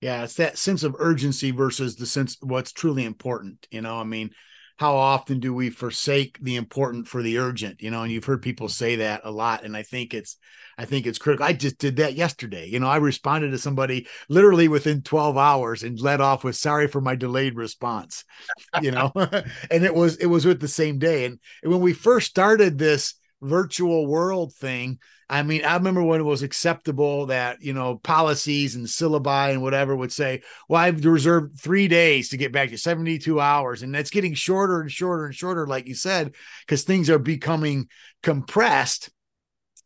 Yeah, 0.00 0.22
it's 0.22 0.34
that 0.34 0.58
sense 0.58 0.82
of 0.82 0.96
urgency 0.98 1.50
versus 1.50 1.96
the 1.96 2.06
sense 2.06 2.36
what's 2.42 2.72
truly 2.72 3.04
important. 3.04 3.66
You 3.70 3.80
know, 3.80 3.98
I 3.98 4.04
mean, 4.04 4.30
how 4.76 4.96
often 4.96 5.38
do 5.38 5.54
we 5.54 5.70
forsake 5.70 6.38
the 6.40 6.56
important 6.56 7.06
for 7.06 7.22
the 7.22 7.38
urgent? 7.38 7.80
You 7.80 7.90
know, 7.90 8.02
and 8.02 8.10
you've 8.10 8.24
heard 8.24 8.42
people 8.42 8.68
say 8.68 8.96
that 8.96 9.20
a 9.24 9.30
lot, 9.30 9.64
and 9.64 9.76
I 9.76 9.82
think 9.82 10.14
it's 10.14 10.36
I 10.76 10.84
think 10.84 11.06
it's 11.06 11.18
critical. 11.18 11.46
I 11.46 11.52
just 11.52 11.78
did 11.78 11.96
that 11.96 12.14
yesterday. 12.14 12.66
You 12.68 12.80
know, 12.80 12.88
I 12.88 12.96
responded 12.96 13.50
to 13.52 13.58
somebody 13.58 14.08
literally 14.28 14.66
within 14.66 15.02
12 15.02 15.36
hours 15.36 15.84
and 15.84 16.00
led 16.00 16.20
off 16.20 16.42
with 16.42 16.56
sorry 16.56 16.88
for 16.88 17.00
my 17.00 17.14
delayed 17.14 17.54
response. 17.54 18.24
You 18.82 18.90
know, 18.90 19.12
and 19.70 19.84
it 19.84 19.94
was 19.94 20.16
it 20.16 20.26
was 20.26 20.44
with 20.44 20.60
the 20.60 20.68
same 20.68 20.98
day. 20.98 21.26
And 21.26 21.38
when 21.62 21.80
we 21.80 21.92
first 21.92 22.28
started 22.28 22.76
this 22.76 23.14
virtual 23.40 24.06
world 24.06 24.54
thing, 24.54 24.98
I 25.28 25.42
mean, 25.42 25.64
I 25.64 25.74
remember 25.76 26.02
when 26.02 26.20
it 26.20 26.24
was 26.24 26.42
acceptable 26.42 27.26
that, 27.26 27.62
you 27.62 27.72
know, 27.72 27.96
policies 27.96 28.74
and 28.74 28.86
syllabi 28.86 29.52
and 29.52 29.62
whatever 29.62 29.96
would 29.96 30.12
say, 30.12 30.42
well, 30.68 30.80
I've 30.80 31.04
reserved 31.04 31.58
three 31.58 31.88
days 31.88 32.28
to 32.28 32.36
get 32.36 32.52
back 32.52 32.70
to 32.70 32.78
72 32.78 33.40
hours. 33.40 33.82
And 33.82 33.94
that's 33.94 34.10
getting 34.10 34.34
shorter 34.34 34.80
and 34.80 34.90
shorter 34.90 35.26
and 35.26 35.34
shorter, 35.34 35.66
like 35.66 35.86
you 35.88 35.94
said, 35.94 36.34
because 36.66 36.82
things 36.82 37.08
are 37.08 37.18
becoming 37.18 37.88
compressed 38.22 39.10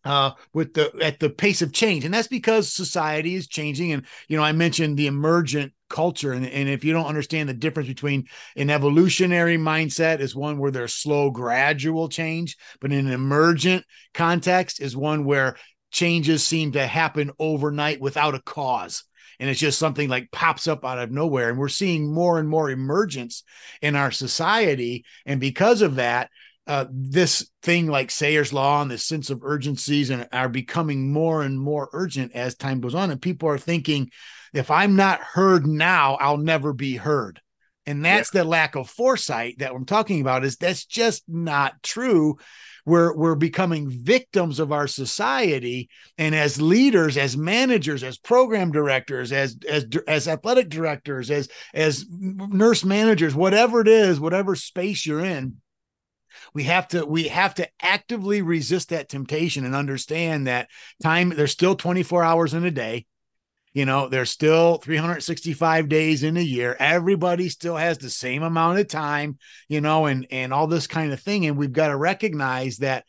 uh, 0.05 0.33
with 0.55 0.75
the 0.75 0.93
at 1.03 1.21
the 1.21 1.31
pace 1.31 1.61
of 1.61 1.73
change, 1.73 2.05
and 2.05 2.15
that's 2.15 2.29
because 2.29 2.73
society 2.73 3.35
is 3.35 3.47
changing. 3.47 3.93
And 3.93 4.07
you 4.29 4.37
know, 4.37 4.43
I 4.43 4.53
mentioned 4.53 4.97
the 4.97 5.07
emergent 5.07 5.73
culture, 5.89 6.33
and, 6.33 6.47
and 6.47 6.69
if 6.69 6.85
you 6.85 6.93
don't 6.93 7.07
understand 7.07 7.49
the 7.49 7.55
difference 7.55 7.89
between 7.89 8.27
an 8.57 8.71
evolutionary 8.71 9.57
mindset 9.57 10.21
is 10.21 10.35
one 10.35 10.59
where 10.59 10.71
there's 10.71 10.95
slow, 10.95 11.31
gradual 11.31 12.09
change, 12.09 12.57
but 12.81 12.93
in 12.93 13.07
an 13.07 13.13
emergent 13.13 13.85
context 14.15 14.81
is 14.81 14.97
one 14.97 15.25
where 15.25 15.57
changes 15.91 16.47
seem 16.47 16.73
to 16.73 16.87
happen 16.87 17.31
overnight 17.39 18.01
without 18.01 18.35
a 18.35 18.43
cause. 18.43 19.05
And 19.41 19.49
it's 19.49 19.61
just 19.61 19.79
something 19.79 20.09
like 20.09 20.33
pops 20.33 20.67
up 20.67 20.85
out 20.85 20.99
of 20.99 21.13
nowhere. 21.13 21.49
And 21.49 21.59
we're 21.59 21.69
seeing 21.69 22.13
more 22.13 22.41
and 22.41 22.49
more 22.49 22.71
emergence 22.71 23.45
in 23.81 23.95
our 23.95 24.11
society. 24.11 25.05
And 25.27 25.41
because 25.41 25.81
of 25.81 25.95
that 25.95 26.29
uh, 26.69 26.85
this 26.91 27.51
thing 27.63 27.87
like 27.87 28.11
Sayre's 28.11 28.53
Law 28.53 28.83
and 28.83 28.91
this 28.91 29.05
sense 29.05 29.31
of 29.31 29.43
urgencies 29.43 30.11
and 30.11 30.29
are 30.33 30.51
becoming 30.51 31.11
more 31.11 31.43
and 31.43 31.59
more 31.59 31.89
urgent 31.95 32.33
as 32.35 32.55
time 32.55 32.83
goes 32.83 32.95
on. 32.95 33.11
And 33.11 33.23
people 33.23 33.49
are 33.49 33.57
thinking, 33.57 34.11
if 34.53 34.71
I'm 34.71 34.97
not 34.97 35.21
heard 35.21 35.67
now, 35.67 36.15
I'll 36.15 36.39
never 36.39 36.73
be 36.73 36.97
heard. 36.97 37.41
And 37.87 38.05
that's 38.05 38.35
yeah. 38.35 38.43
the 38.43 38.49
lack 38.49 38.77
of 38.77 38.91
foresight 38.91 39.61
that 39.61 39.73
I'm 39.73 39.87
talking 39.87 40.21
about. 40.21 40.45
Is 40.45 40.57
that's 40.57 40.85
just 40.85 41.25
not 41.27 41.83
true. 41.83 42.37
We're 42.85 43.17
we're 43.17 43.35
becoming 43.35 43.89
victims 43.89 44.61
of 44.61 44.73
our 44.73 44.87
society, 44.87 45.89
and 46.19 46.35
as 46.35 46.61
leaders, 46.61 47.17
as 47.17 47.35
managers, 47.35 48.03
as 48.03 48.19
program 48.19 48.73
directors, 48.73 49.33
as 49.33 49.57
as 49.67 49.87
as 50.07 50.29
athletic 50.29 50.69
directors, 50.69 51.31
as 51.31 51.49
as 51.73 52.05
nurse 52.11 52.85
managers, 52.85 53.35
whatever 53.35 53.81
it 53.81 53.89
is, 53.89 54.21
whatever 54.21 54.55
space 54.55 55.07
you're 55.07 55.25
in, 55.25 55.57
we 56.55 56.65
have 56.65 56.89
to 56.89 57.05
we 57.05 57.29
have 57.29 57.55
to 57.55 57.69
actively 57.81 58.43
resist 58.43 58.91
that 58.91 59.09
temptation 59.09 59.65
and 59.65 59.75
understand 59.75 60.47
that 60.47 60.69
time 61.03 61.31
there's 61.31 61.53
still 61.53 61.75
24 61.75 62.23
hours 62.23 62.55
in 62.55 62.65
a 62.65 62.71
day 62.71 63.07
you 63.73 63.85
know 63.85 64.09
there's 64.09 64.31
still 64.31 64.79
365 64.79 65.89
days 65.89 66.23
in 66.23 66.37
a 66.37 66.43
year. 66.43 66.77
Everybody 66.79 67.49
still 67.49 67.77
has 67.77 67.99
the 67.99 68.11
same 68.11 68.43
amount 68.43 68.79
of 68.79 68.89
time 68.89 69.39
you 69.69 69.81
know 69.81 70.07
and 70.07 70.27
and 70.31 70.53
all 70.53 70.67
this 70.67 70.87
kind 70.87 71.13
of 71.13 71.21
thing. 71.21 71.47
And 71.47 71.57
we've 71.57 71.73
got 71.73 71.89
to 71.89 71.97
recognize 71.97 72.79
that 72.79 73.05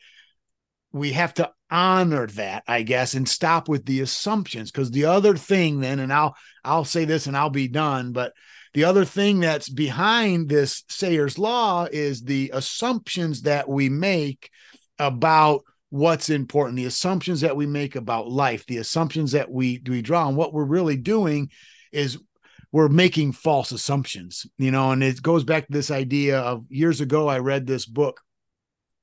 we 0.92 1.12
have 1.12 1.32
to 1.34 1.50
honor 1.72 2.26
that 2.26 2.64
i 2.66 2.82
guess 2.82 3.14
and 3.14 3.28
stop 3.28 3.68
with 3.68 3.84
the 3.86 4.00
assumptions. 4.00 4.70
Because 4.70 4.90
the 4.90 5.04
other 5.04 5.36
thing 5.36 5.80
then 5.80 6.00
and 6.00 6.12
i'll 6.12 6.34
i'll 6.64 6.84
say 6.84 7.04
this 7.04 7.26
and 7.26 7.36
i'll 7.36 7.50
be 7.50 7.68
done 7.68 8.12
but 8.12 8.32
the 8.74 8.84
other 8.84 9.04
thing 9.04 9.40
that's 9.40 9.68
behind 9.68 10.48
this 10.48 10.84
Sayre's 10.88 11.38
law 11.38 11.86
is 11.90 12.22
the 12.22 12.52
assumptions 12.54 13.42
that 13.42 13.68
we 13.68 13.88
make 13.88 14.50
about 14.98 15.64
what's 15.90 16.30
important, 16.30 16.76
the 16.76 16.84
assumptions 16.86 17.40
that 17.42 17.56
we 17.56 17.66
make 17.66 17.96
about 17.96 18.30
life, 18.30 18.64
the 18.66 18.78
assumptions 18.78 19.32
that 19.32 19.50
we 19.50 19.82
we 19.86 20.02
draw. 20.02 20.28
And 20.28 20.36
what 20.36 20.52
we're 20.52 20.64
really 20.64 20.96
doing 20.96 21.50
is 21.92 22.18
we're 22.72 22.88
making 22.88 23.32
false 23.32 23.72
assumptions, 23.72 24.46
you 24.56 24.70
know, 24.70 24.92
and 24.92 25.02
it 25.02 25.20
goes 25.20 25.44
back 25.44 25.66
to 25.66 25.72
this 25.72 25.90
idea 25.90 26.38
of 26.38 26.64
years 26.68 27.00
ago, 27.00 27.28
I 27.28 27.40
read 27.40 27.66
this 27.66 27.84
book 27.84 28.20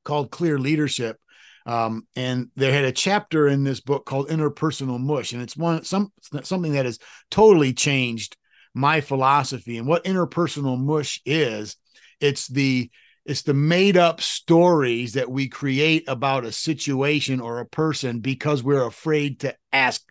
called 0.05 0.31
Clear 0.31 0.57
Leadership. 0.57 1.19
Um, 1.65 2.07
and 2.15 2.47
there 2.55 2.71
had 2.71 2.85
a 2.85 2.93
chapter 2.93 3.49
in 3.49 3.65
this 3.65 3.81
book 3.81 4.05
called 4.05 4.29
interpersonal 4.29 5.01
mush 5.01 5.33
and 5.33 5.41
it's 5.41 5.57
one 5.57 5.83
some 5.83 6.13
something 6.21 6.71
that 6.71 6.85
has 6.85 6.97
totally 7.29 7.73
changed 7.73 8.37
my 8.73 9.01
philosophy 9.01 9.77
and 9.77 9.85
what 9.85 10.05
interpersonal 10.05 10.79
mush 10.79 11.19
is 11.25 11.75
it's 12.21 12.47
the 12.47 12.89
it's 13.27 13.41
the 13.41 13.53
made 13.53 13.97
up 13.97 14.21
stories 14.21 15.13
that 15.13 15.29
we 15.29 15.49
create 15.49 16.05
about 16.07 16.45
a 16.45 16.51
situation 16.51 17.41
or 17.41 17.59
a 17.59 17.65
person 17.65 18.19
because 18.19 18.63
we're 18.63 18.87
afraid 18.87 19.41
to 19.41 19.53
ask 19.73 20.01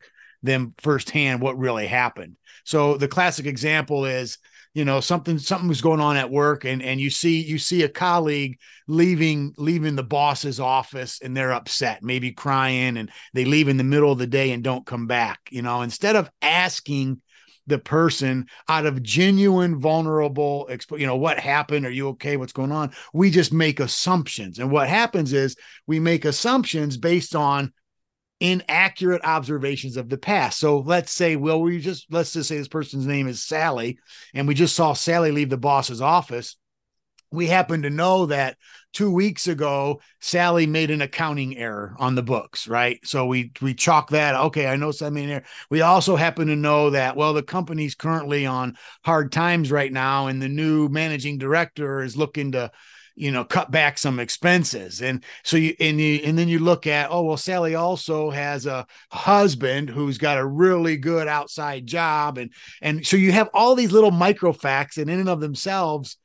them 0.42 0.74
firsthand 0.78 1.40
what 1.40 1.58
really 1.58 1.86
happened. 1.86 2.36
So 2.64 2.98
the 2.98 3.08
classic 3.08 3.46
example 3.46 4.04
is 4.04 4.38
you 4.74 4.84
know 4.84 5.00
something 5.00 5.38
something 5.38 5.68
was 5.68 5.80
going 5.80 6.00
on 6.00 6.18
at 6.18 6.30
work 6.30 6.66
and 6.66 6.82
and 6.82 7.00
you 7.00 7.08
see 7.08 7.40
you 7.40 7.58
see 7.58 7.82
a 7.82 7.88
colleague 7.88 8.58
leaving 8.86 9.54
leaving 9.56 9.96
the 9.96 10.02
boss's 10.02 10.60
office 10.60 11.18
and 11.22 11.34
they're 11.34 11.54
upset 11.54 12.02
maybe 12.02 12.30
crying 12.30 12.98
and 12.98 13.10
they 13.32 13.46
leave 13.46 13.68
in 13.68 13.78
the 13.78 13.84
middle 13.84 14.12
of 14.12 14.18
the 14.18 14.26
day 14.26 14.52
and 14.52 14.62
don't 14.62 14.84
come 14.84 15.06
back 15.06 15.40
you 15.50 15.62
know 15.62 15.80
instead 15.80 16.14
of 16.14 16.28
asking 16.42 17.22
the 17.66 17.78
person 17.78 18.46
out 18.68 18.86
of 18.86 19.02
genuine 19.02 19.80
vulnerable 19.80 20.68
you 20.92 21.06
know 21.06 21.16
what 21.16 21.38
happened? 21.38 21.86
Are 21.86 21.90
you 21.90 22.08
okay? 22.08 22.36
What's 22.36 22.52
going 22.52 22.72
on? 22.72 22.92
We 23.12 23.30
just 23.30 23.52
make 23.52 23.80
assumptions. 23.80 24.58
And 24.58 24.70
what 24.70 24.88
happens 24.88 25.32
is 25.32 25.56
we 25.86 25.98
make 25.98 26.24
assumptions 26.24 26.96
based 26.96 27.34
on 27.34 27.72
inaccurate 28.40 29.24
observations 29.24 29.96
of 29.96 30.08
the 30.08 30.18
past. 30.18 30.58
So 30.58 30.80
let's 30.80 31.12
say 31.12 31.36
well 31.36 31.60
we 31.60 31.80
just 31.80 32.06
let's 32.10 32.32
just 32.32 32.48
say 32.48 32.58
this 32.58 32.68
person's 32.68 33.06
name 33.06 33.28
is 33.28 33.42
sally 33.42 33.98
and 34.34 34.46
we 34.46 34.54
just 34.54 34.76
saw 34.76 34.92
sally 34.92 35.32
leave 35.32 35.50
the 35.50 35.56
boss's 35.56 36.00
office 36.00 36.56
we 37.36 37.46
happen 37.46 37.82
to 37.82 37.90
know 37.90 38.26
that 38.26 38.56
two 38.92 39.10
weeks 39.10 39.46
ago 39.46 40.00
sally 40.20 40.66
made 40.66 40.90
an 40.90 41.02
accounting 41.02 41.56
error 41.56 41.94
on 41.98 42.14
the 42.14 42.22
books 42.22 42.66
right? 42.66 42.98
So 43.04 43.26
we 43.26 43.52
we 43.60 43.74
chalk 43.74 44.10
that 44.10 44.34
okay 44.34 44.66
i 44.66 44.76
know 44.76 44.90
something 44.90 45.26
there 45.26 45.44
we 45.70 45.82
also 45.82 46.16
happen 46.16 46.48
to 46.48 46.56
know 46.56 46.90
that 46.90 47.16
well 47.16 47.34
the 47.34 47.42
company's 47.42 47.94
currently 47.94 48.46
on 48.46 48.76
hard 49.04 49.30
times 49.30 49.70
right 49.70 49.92
now 49.92 50.26
and 50.26 50.40
the 50.40 50.48
new 50.48 50.88
managing 50.88 51.38
director 51.38 52.02
is 52.02 52.16
looking 52.16 52.52
to 52.52 52.70
you 53.16 53.32
know 53.32 53.44
cut 53.44 53.70
back 53.70 53.98
some 53.98 54.20
expenses. 54.20 55.02
And 55.02 55.24
so 55.42 55.56
you 55.56 55.74
and 55.80 56.00
you 56.00 56.20
and 56.22 56.38
then 56.38 56.48
you 56.48 56.58
look 56.58 56.86
at 56.86 57.10
oh 57.10 57.22
well 57.22 57.36
sally 57.36 57.74
also 57.74 58.30
has 58.30 58.66
a 58.66 58.86
husband 59.10 59.90
who's 59.90 60.18
got 60.18 60.38
a 60.38 60.46
really 60.46 60.96
good 60.96 61.26
outside 61.26 61.86
job. 61.86 62.38
And 62.38 62.52
and 62.82 63.04
so 63.04 63.16
you 63.16 63.32
have 63.32 63.48
all 63.52 63.74
these 63.74 63.92
little 63.92 64.10
micro 64.10 64.52
facts 64.52 64.98
and 64.98 65.10
in 65.10 65.18
and 65.18 65.28
of 65.28 65.40
themselves 65.40 66.18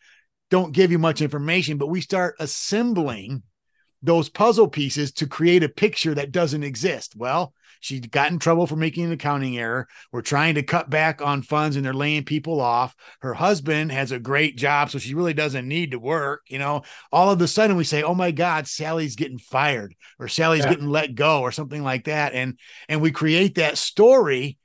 don't 0.52 0.74
give 0.74 0.92
you 0.92 1.00
much 1.00 1.22
information, 1.22 1.78
but 1.78 1.88
we 1.88 2.02
start 2.02 2.36
assembling 2.40 3.42
those 4.04 4.30
puzzle 4.30 4.68
pieces 4.68 5.12
to 5.14 5.28
create 5.28 5.64
a 5.64 5.70
picture 5.70 6.14
that 6.14 6.32
doesn't 6.32 6.64
exist. 6.64 7.16
Well, 7.16 7.54
she 7.80 8.00
got 8.00 8.32
in 8.32 8.38
trouble 8.38 8.68
for 8.68 8.76
making 8.76 9.06
an 9.06 9.12
accounting 9.12 9.58
error. 9.58 9.88
We're 10.12 10.22
trying 10.22 10.56
to 10.56 10.64
cut 10.64 10.90
back 10.90 11.22
on 11.22 11.42
funds 11.42 11.76
and 11.76 11.86
they're 11.86 11.94
laying 11.94 12.26
people 12.26 12.62
off. 12.62 12.96
Her 13.22 13.34
husband 13.34 13.92
has 13.92 14.12
a 14.12 14.20
great 14.20 14.58
job, 14.58 14.92
so 14.92 15.00
she 15.00 15.16
really 15.16 15.34
doesn't 15.34 15.68
need 15.68 15.92
to 15.92 16.00
work. 16.00 16.42
You 16.48 16.60
know, 16.60 16.84
all 17.12 17.32
of 17.32 17.42
a 17.42 17.48
sudden 17.48 17.78
we 17.78 17.84
say, 17.84 18.04
"Oh 18.04 18.14
my 18.14 18.32
God, 18.32 18.68
Sally's 18.68 19.16
getting 19.16 19.40
fired," 19.40 19.96
or 20.20 20.28
"Sally's 20.28 20.64
yeah. 20.64 20.72
getting 20.72 20.90
let 20.90 21.16
go," 21.16 21.42
or 21.42 21.52
something 21.52 21.84
like 21.84 22.06
that, 22.06 22.34
and 22.34 22.60
and 22.88 23.02
we 23.02 23.12
create 23.12 23.56
that 23.56 23.78
story, 23.78 24.58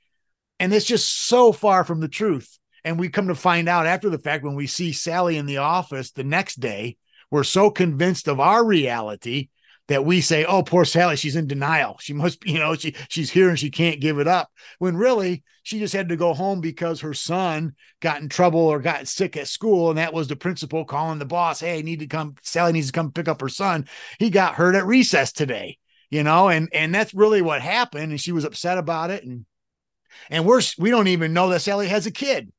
and 0.59 0.73
it's 0.73 0.85
just 0.85 1.27
so 1.27 1.51
far 1.51 1.83
from 1.83 2.01
the 2.01 2.07
truth. 2.07 2.56
And 2.87 2.97
we 2.97 3.09
come 3.09 3.27
to 3.27 3.35
find 3.35 3.67
out 3.67 3.85
after 3.85 4.09
the 4.09 4.17
fact 4.17 4.45
when 4.45 4.55
we 4.55 4.65
see 4.65 4.93
Sally 4.93 5.35
in 5.35 5.45
the 5.45 5.57
office 5.57 6.11
the 6.11 6.23
next 6.23 6.61
day, 6.61 6.95
we're 7.29 7.43
so 7.43 7.69
convinced 7.69 8.29
of 8.29 8.39
our 8.39 8.63
reality 8.63 9.49
that 9.89 10.05
we 10.05 10.21
say, 10.21 10.45
"Oh, 10.45 10.63
poor 10.63 10.85
Sally, 10.85 11.17
she's 11.17 11.35
in 11.35 11.47
denial. 11.47 11.97
She 11.99 12.13
must 12.13 12.39
be, 12.39 12.53
you 12.53 12.59
know, 12.59 12.75
she 12.75 12.95
she's 13.09 13.29
here 13.29 13.49
and 13.49 13.59
she 13.59 13.69
can't 13.69 13.99
give 13.99 14.19
it 14.19 14.27
up." 14.27 14.49
When 14.79 14.95
really, 14.95 15.43
she 15.63 15.79
just 15.79 15.93
had 15.93 16.07
to 16.07 16.15
go 16.15 16.33
home 16.33 16.61
because 16.61 17.01
her 17.01 17.13
son 17.13 17.75
got 17.99 18.21
in 18.21 18.29
trouble 18.29 18.61
or 18.61 18.79
got 18.79 19.09
sick 19.09 19.35
at 19.35 19.49
school, 19.49 19.89
and 19.89 19.97
that 19.97 20.13
was 20.13 20.29
the 20.29 20.37
principal 20.37 20.85
calling 20.85 21.19
the 21.19 21.25
boss, 21.25 21.59
"Hey, 21.59 21.79
I 21.79 21.81
need 21.81 21.99
to 21.99 22.07
come. 22.07 22.35
Sally 22.41 22.71
needs 22.71 22.87
to 22.87 22.93
come 22.93 23.11
pick 23.11 23.27
up 23.27 23.41
her 23.41 23.49
son. 23.49 23.85
He 24.17 24.29
got 24.29 24.55
hurt 24.55 24.75
at 24.75 24.85
recess 24.85 25.33
today." 25.33 25.77
You 26.09 26.23
know, 26.23 26.47
and 26.47 26.69
and 26.71 26.95
that's 26.95 27.13
really 27.13 27.41
what 27.41 27.61
happened, 27.61 28.11
and 28.11 28.21
she 28.21 28.31
was 28.31 28.45
upset 28.45 28.77
about 28.77 29.09
it, 29.09 29.25
and 29.25 29.45
and 30.29 30.45
we're 30.45 30.61
we 30.77 30.89
don't 30.89 31.09
even 31.09 31.33
know 31.33 31.49
that 31.49 31.61
Sally 31.63 31.89
has 31.89 32.05
a 32.05 32.11
kid 32.11 32.49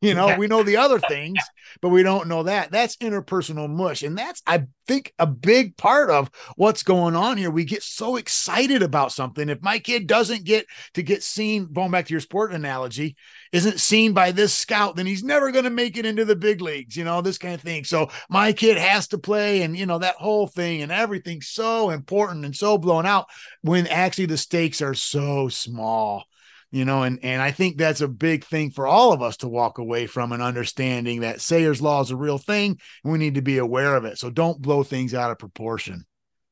You 0.10 0.14
know, 0.14 0.34
we 0.38 0.46
know 0.46 0.62
the 0.62 0.78
other 0.78 0.98
things, 0.98 1.38
but 1.82 1.90
we 1.90 2.02
don't 2.02 2.26
know 2.26 2.44
that. 2.44 2.72
That's 2.72 2.96
interpersonal 2.96 3.68
mush. 3.68 4.02
And 4.02 4.16
that's, 4.16 4.40
I 4.46 4.64
think, 4.88 5.12
a 5.18 5.26
big 5.26 5.76
part 5.76 6.08
of 6.08 6.30
what's 6.56 6.82
going 6.82 7.14
on 7.14 7.36
here. 7.36 7.50
We 7.50 7.64
get 7.64 7.82
so 7.82 8.16
excited 8.16 8.82
about 8.82 9.12
something. 9.12 9.50
If 9.50 9.60
my 9.60 9.78
kid 9.78 10.06
doesn't 10.06 10.44
get 10.44 10.64
to 10.94 11.02
get 11.02 11.22
seen, 11.22 11.70
going 11.70 11.90
back 11.90 12.06
to 12.06 12.14
your 12.14 12.22
sport 12.22 12.54
analogy, 12.54 13.14
isn't 13.52 13.78
seen 13.78 14.14
by 14.14 14.32
this 14.32 14.54
scout, 14.54 14.96
then 14.96 15.04
he's 15.04 15.22
never 15.22 15.50
going 15.50 15.64
to 15.64 15.70
make 15.70 15.98
it 15.98 16.06
into 16.06 16.24
the 16.24 16.36
big 16.36 16.62
leagues, 16.62 16.96
you 16.96 17.04
know, 17.04 17.20
this 17.20 17.36
kind 17.36 17.54
of 17.54 17.60
thing. 17.60 17.84
So 17.84 18.08
my 18.30 18.54
kid 18.54 18.78
has 18.78 19.08
to 19.08 19.18
play, 19.18 19.60
and, 19.60 19.76
you 19.76 19.84
know, 19.84 19.98
that 19.98 20.16
whole 20.16 20.46
thing 20.46 20.80
and 20.80 20.90
everything's 20.90 21.48
so 21.48 21.90
important 21.90 22.46
and 22.46 22.56
so 22.56 22.78
blown 22.78 23.04
out 23.04 23.26
when 23.60 23.86
actually 23.86 24.26
the 24.26 24.38
stakes 24.38 24.80
are 24.80 24.94
so 24.94 25.48
small 25.48 26.24
you 26.70 26.84
know 26.84 27.02
and 27.02 27.18
and 27.22 27.42
i 27.42 27.50
think 27.50 27.76
that's 27.76 28.00
a 28.00 28.08
big 28.08 28.44
thing 28.44 28.70
for 28.70 28.86
all 28.86 29.12
of 29.12 29.22
us 29.22 29.36
to 29.36 29.48
walk 29.48 29.78
away 29.78 30.06
from 30.06 30.32
and 30.32 30.42
understanding 30.42 31.20
that 31.20 31.40
Sayre's 31.40 31.82
law 31.82 32.00
is 32.00 32.10
a 32.10 32.16
real 32.16 32.38
thing 32.38 32.78
and 33.04 33.12
we 33.12 33.18
need 33.18 33.34
to 33.34 33.42
be 33.42 33.58
aware 33.58 33.96
of 33.96 34.04
it. 34.04 34.18
So 34.18 34.30
don't 34.30 34.60
blow 34.60 34.82
things 34.82 35.14
out 35.14 35.30
of 35.30 35.38
proportion. 35.38 36.04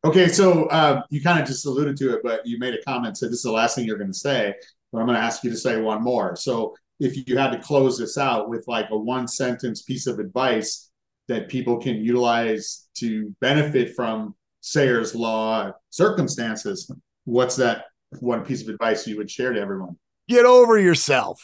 Okay 0.05 0.29
so 0.29 0.67
uh, 0.67 1.03
you 1.11 1.23
kind 1.23 1.41
of 1.41 1.47
just 1.47 1.67
alluded 1.67 1.97
to 1.99 2.15
it 2.15 2.21
but 2.23 2.47
you 2.47 2.59
made 2.59 2.75
a 2.75 2.83
comment 2.83 3.17
said 3.17 3.29
this 3.29 3.39
is 3.39 3.43
the 3.43 3.53
last 3.53 3.75
thing 3.75 3.87
you're 3.87 3.99
going 3.99 4.13
to 4.13 4.19
say 4.19 4.55
but 4.93 5.01
i'm 5.01 5.07
going 5.07 5.19
to 5.19 5.25
ask 5.25 5.45
you 5.45 5.51
to 5.51 5.57
say 5.57 5.81
one 5.81 6.03
more. 6.03 6.37
So 6.37 6.75
if 7.01 7.29
you 7.29 7.37
had 7.37 7.51
to 7.51 7.59
close 7.59 7.99
this 7.99 8.19
out 8.19 8.49
with 8.49 8.65
like 8.67 8.91
a 8.91 8.99
one 8.99 9.29
sentence 9.29 9.83
piece 9.83 10.07
of 10.07 10.19
advice 10.19 10.91
that 11.29 11.49
people 11.49 11.79
can 11.79 11.97
utilize 11.97 12.89
to 12.95 13.35
benefit 13.41 13.95
from 13.95 14.35
Sayre's 14.63 15.15
law 15.15 15.73
circumstances 15.91 16.91
what's 17.25 17.57
that 17.57 17.85
one 18.21 18.45
piece 18.45 18.63
of 18.63 18.69
advice 18.69 19.07
you 19.07 19.17
would 19.17 19.31
share 19.31 19.53
to 19.53 19.61
everyone 19.61 19.97
get 20.29 20.45
over 20.45 20.79
yourself. 20.79 21.41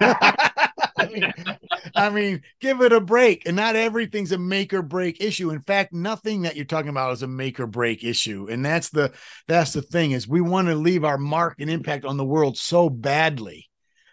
I, 0.00 1.08
mean, 1.12 1.32
I 1.94 2.10
mean, 2.10 2.42
give 2.60 2.80
it 2.80 2.92
a 2.92 3.00
break. 3.00 3.46
And 3.46 3.56
not 3.56 3.76
everything's 3.76 4.32
a 4.32 4.38
make 4.38 4.72
or 4.72 4.82
break 4.82 5.20
issue. 5.20 5.50
In 5.50 5.60
fact, 5.60 5.92
nothing 5.92 6.42
that 6.42 6.56
you're 6.56 6.64
talking 6.64 6.90
about 6.90 7.12
is 7.12 7.22
a 7.22 7.28
make 7.28 7.60
or 7.60 7.66
break 7.66 8.04
issue. 8.04 8.48
And 8.50 8.64
that's 8.64 8.90
the 8.90 9.12
that's 9.48 9.72
the 9.72 9.82
thing 9.82 10.12
is 10.12 10.28
we 10.28 10.40
want 10.40 10.68
to 10.68 10.74
leave 10.74 11.04
our 11.04 11.18
mark 11.18 11.56
and 11.60 11.70
impact 11.70 12.04
on 12.04 12.16
the 12.16 12.24
world 12.24 12.56
so 12.56 12.88
badly 12.88 13.68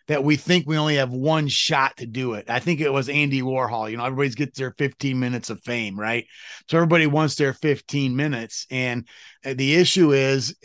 that 0.07 0.23
we 0.23 0.35
think 0.35 0.67
we 0.67 0.77
only 0.77 0.95
have 0.95 1.11
one 1.11 1.47
shot 1.47 1.97
to 1.97 2.07
do 2.07 2.33
it. 2.33 2.49
I 2.49 2.59
think 2.59 2.81
it 2.81 2.91
was 2.91 3.09
Andy 3.09 3.43
Warhol. 3.43 3.91
You 3.91 3.97
know, 3.97 4.05
everybody's 4.05 4.33
gets 4.33 4.57
their 4.57 4.73
15 4.75 5.19
minutes 5.19 5.51
of 5.51 5.61
fame, 5.61 5.99
right? 5.99 6.25
So 6.67 6.77
everybody 6.77 7.05
wants 7.05 7.35
their 7.35 7.53
15 7.53 8.15
minutes. 8.15 8.65
And 8.71 9.07
uh, 9.45 9.53
the 9.55 9.75
issue 9.75 10.11
is 10.11 10.55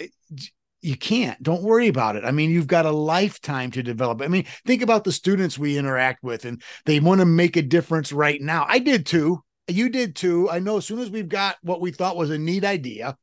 you 0.85 0.97
can't 0.97 1.43
don't 1.43 1.63
worry 1.63 1.89
about 1.89 2.17
it. 2.17 2.25
I 2.25 2.31
mean 2.31 2.51
you've 2.51 2.67
got 2.67 2.87
a 2.87 2.91
lifetime 2.91 3.71
to 3.73 3.83
develop. 3.83 4.23
I 4.23 4.29
mean 4.29 4.45
think 4.67 4.83
about 4.83 5.05
the 5.05 5.13
students 5.13 5.59
we 5.59 5.79
interact 5.79 6.23
with 6.23 6.45
and 6.45 6.63
they 6.85 7.01
want 7.01 7.21
to 7.21 7.27
make 7.27 7.57
a 7.57 7.63
difference 7.63 8.13
right 8.13 8.41
now. 8.41 8.67
I 8.69 8.79
did 8.79 9.07
too. 9.07 9.43
You 9.67 9.89
did 9.89 10.15
too. 10.15 10.51
I 10.51 10.59
know 10.59 10.77
as 10.77 10.87
soon 10.87 10.99
as 10.99 11.11
we've 11.11 11.29
got 11.29 11.57
what 11.63 11.81
we 11.81 11.91
thought 11.91 12.17
was 12.17 12.31
a 12.31 12.39
neat 12.39 12.65
idea 12.65 13.17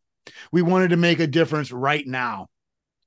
we 0.51 0.61
wanted 0.61 0.89
to 0.89 0.97
make 0.97 1.19
a 1.19 1.27
difference 1.27 1.71
right 1.71 2.05
now. 2.05 2.47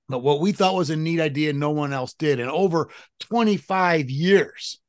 But 0.09 0.23
what 0.23 0.41
we 0.41 0.53
thought 0.53 0.75
was 0.75 0.91
a 0.91 0.97
neat 0.97 1.21
idea 1.21 1.53
no 1.53 1.71
one 1.71 1.93
else 1.93 2.13
did. 2.15 2.41
And 2.41 2.51
over 2.51 2.91
25 3.21 4.11
years 4.11 4.81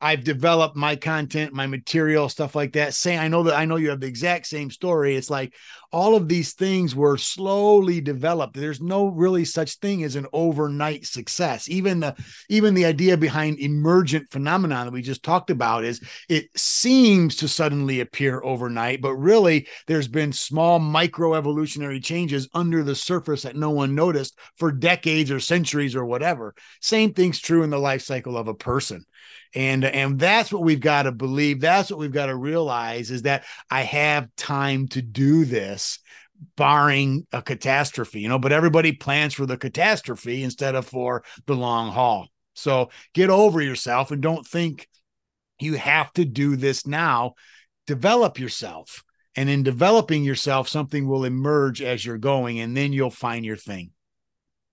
I've 0.00 0.24
developed 0.24 0.76
my 0.76 0.96
content, 0.96 1.52
my 1.52 1.66
material, 1.66 2.28
stuff 2.28 2.54
like 2.54 2.72
that. 2.72 2.94
Say, 2.94 3.18
I 3.18 3.28
know 3.28 3.42
that 3.44 3.54
I 3.54 3.66
know 3.66 3.76
you 3.76 3.90
have 3.90 4.00
the 4.00 4.06
exact 4.06 4.46
same 4.46 4.70
story. 4.70 5.14
It's 5.14 5.28
like 5.28 5.54
all 5.92 6.14
of 6.14 6.28
these 6.28 6.52
things 6.52 6.94
were 6.94 7.16
slowly 7.16 8.00
developed. 8.00 8.54
There's 8.54 8.80
no 8.80 9.06
really 9.06 9.44
such 9.44 9.76
thing 9.76 10.04
as 10.04 10.16
an 10.16 10.26
overnight 10.32 11.06
success. 11.06 11.68
Even 11.68 12.00
the 12.00 12.14
even 12.48 12.74
the 12.74 12.84
idea 12.84 13.16
behind 13.16 13.58
emergent 13.58 14.30
phenomenon 14.30 14.86
that 14.86 14.92
we 14.92 15.02
just 15.02 15.22
talked 15.22 15.50
about 15.50 15.84
is 15.84 16.00
it 16.28 16.46
seems 16.56 17.36
to 17.36 17.48
suddenly 17.48 18.00
appear 18.00 18.42
overnight, 18.42 19.00
but 19.00 19.14
really 19.14 19.66
there's 19.86 20.08
been 20.08 20.32
small 20.32 20.78
micro 20.78 21.34
evolutionary 21.34 22.00
changes 22.00 22.48
under 22.54 22.82
the 22.82 22.94
surface 22.94 23.42
that 23.42 23.56
no 23.56 23.70
one 23.70 23.94
noticed 23.94 24.38
for 24.56 24.70
decades 24.70 25.30
or 25.30 25.40
centuries 25.40 25.96
or 25.96 26.04
whatever. 26.04 26.54
Same 26.80 27.12
thing's 27.12 27.40
true 27.40 27.62
in 27.62 27.70
the 27.70 27.78
life 27.78 28.02
cycle 28.02 28.36
of 28.36 28.48
a 28.48 28.54
person 28.54 29.04
and 29.54 29.84
and 29.84 30.18
that's 30.18 30.52
what 30.52 30.62
we've 30.62 30.80
got 30.80 31.04
to 31.04 31.12
believe 31.12 31.60
that's 31.60 31.90
what 31.90 31.98
we've 31.98 32.12
got 32.12 32.26
to 32.26 32.36
realize 32.36 33.10
is 33.10 33.22
that 33.22 33.44
i 33.70 33.82
have 33.82 34.28
time 34.36 34.86
to 34.86 35.02
do 35.02 35.44
this 35.44 35.79
barring 36.56 37.26
a 37.32 37.42
catastrophe 37.42 38.20
you 38.20 38.28
know 38.28 38.38
but 38.38 38.52
everybody 38.52 38.92
plans 38.92 39.34
for 39.34 39.44
the 39.44 39.58
catastrophe 39.58 40.42
instead 40.42 40.74
of 40.74 40.86
for 40.86 41.22
the 41.46 41.54
long 41.54 41.92
haul 41.92 42.28
so 42.54 42.88
get 43.12 43.28
over 43.28 43.60
yourself 43.60 44.10
and 44.10 44.22
don't 44.22 44.46
think 44.46 44.88
you 45.60 45.74
have 45.74 46.10
to 46.14 46.24
do 46.24 46.56
this 46.56 46.86
now 46.86 47.34
develop 47.86 48.38
yourself 48.38 49.04
and 49.36 49.50
in 49.50 49.62
developing 49.62 50.24
yourself 50.24 50.66
something 50.66 51.06
will 51.06 51.24
emerge 51.24 51.82
as 51.82 52.04
you're 52.04 52.18
going 52.18 52.58
and 52.60 52.74
then 52.74 52.92
you'll 52.92 53.10
find 53.10 53.44
your 53.44 53.56
thing 53.56 53.90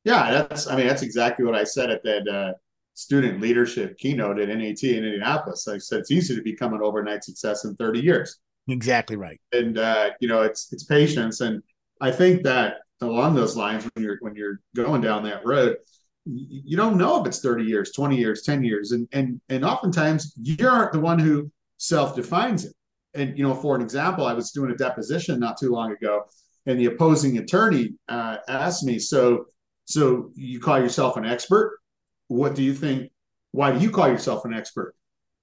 yeah 0.05 0.31
that's 0.31 0.67
i 0.67 0.75
mean 0.75 0.87
that's 0.87 1.01
exactly 1.01 1.45
what 1.45 1.55
i 1.55 1.65
said 1.65 1.89
at 1.89 2.01
that 2.03 2.27
uh 2.29 2.53
student 2.97 3.39
leadership 3.39 3.95
keynote 3.99 4.39
at 4.39 4.49
NAT 4.49 4.81
in 4.81 5.05
Indianapolis. 5.05 5.67
I 5.67 5.77
said 5.77 5.99
it's 5.99 6.09
easy 6.09 6.35
to 6.35 6.41
become 6.41 6.73
an 6.73 6.81
overnight 6.81 7.23
success 7.23 7.63
in 7.63 7.75
30 7.75 7.99
years. 7.99 8.39
Exactly 8.67 9.15
right. 9.15 9.39
And 9.51 9.77
uh, 9.77 10.11
you 10.19 10.27
know, 10.27 10.41
it's 10.41 10.71
it's 10.71 10.83
patience. 10.83 11.41
And 11.41 11.63
I 12.01 12.11
think 12.11 12.43
that 12.43 12.75
along 13.01 13.35
those 13.35 13.55
lines, 13.55 13.87
when 13.93 14.03
you're 14.03 14.17
when 14.21 14.35
you're 14.35 14.59
going 14.75 15.01
down 15.01 15.23
that 15.23 15.45
road, 15.45 15.77
you 16.25 16.75
don't 16.75 16.97
know 16.97 17.21
if 17.21 17.27
it's 17.27 17.39
30 17.39 17.63
years, 17.63 17.91
20 17.91 18.17
years, 18.17 18.43
10 18.43 18.63
years. 18.63 18.91
And 18.91 19.07
and 19.11 19.39
and 19.49 19.63
oftentimes 19.63 20.33
you 20.41 20.67
aren't 20.67 20.91
the 20.91 20.99
one 20.99 21.19
who 21.19 21.51
self-defines 21.77 22.65
it. 22.65 22.73
And 23.13 23.37
you 23.37 23.43
know, 23.43 23.55
for 23.55 23.75
an 23.75 23.81
example, 23.81 24.25
I 24.25 24.33
was 24.33 24.51
doing 24.51 24.71
a 24.71 24.75
deposition 24.75 25.39
not 25.39 25.57
too 25.57 25.71
long 25.71 25.91
ago, 25.91 26.25
and 26.65 26.79
the 26.79 26.85
opposing 26.87 27.37
attorney 27.37 27.95
uh, 28.09 28.37
asked 28.49 28.83
me, 28.83 28.99
"So, 28.99 29.45
so 29.85 30.31
you 30.35 30.59
call 30.59 30.79
yourself 30.79 31.17
an 31.17 31.25
expert?" 31.25 31.79
what 32.27 32.55
do 32.55 32.63
you 32.63 32.73
think? 32.73 33.11
Why 33.51 33.71
do 33.71 33.79
you 33.79 33.89
call 33.89 34.07
yourself 34.07 34.45
an 34.45 34.53
expert? 34.53 34.93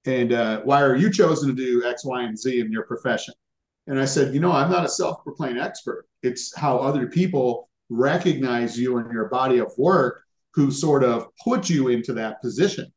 And 0.05 0.33
uh, 0.33 0.61
why 0.61 0.81
are 0.81 0.95
you 0.95 1.11
chosen 1.11 1.49
to 1.49 1.55
do 1.55 1.85
X, 1.85 2.05
Y, 2.05 2.23
and 2.23 2.37
Z 2.37 2.59
in 2.59 2.71
your 2.71 2.83
profession? 2.83 3.33
And 3.87 3.99
I 3.99 4.05
said, 4.05 4.33
you 4.33 4.39
know, 4.39 4.51
I'm 4.51 4.71
not 4.71 4.85
a 4.85 4.89
self 4.89 5.23
proclaimed 5.23 5.59
expert. 5.59 6.07
It's 6.23 6.55
how 6.55 6.77
other 6.77 7.07
people 7.07 7.69
recognize 7.89 8.77
you 8.79 8.97
in 8.97 9.11
your 9.11 9.29
body 9.29 9.59
of 9.59 9.71
work 9.77 10.23
who 10.53 10.71
sort 10.71 11.03
of 11.03 11.27
put 11.43 11.69
you 11.69 11.89
into 11.89 12.13
that 12.13 12.41
position. 12.41 12.91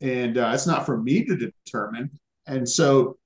And 0.00 0.36
uh, 0.36 0.50
it's 0.52 0.66
not 0.66 0.84
for 0.84 1.00
me 1.00 1.24
to 1.24 1.36
determine. 1.36 2.10
And 2.46 2.68
so 2.68 3.18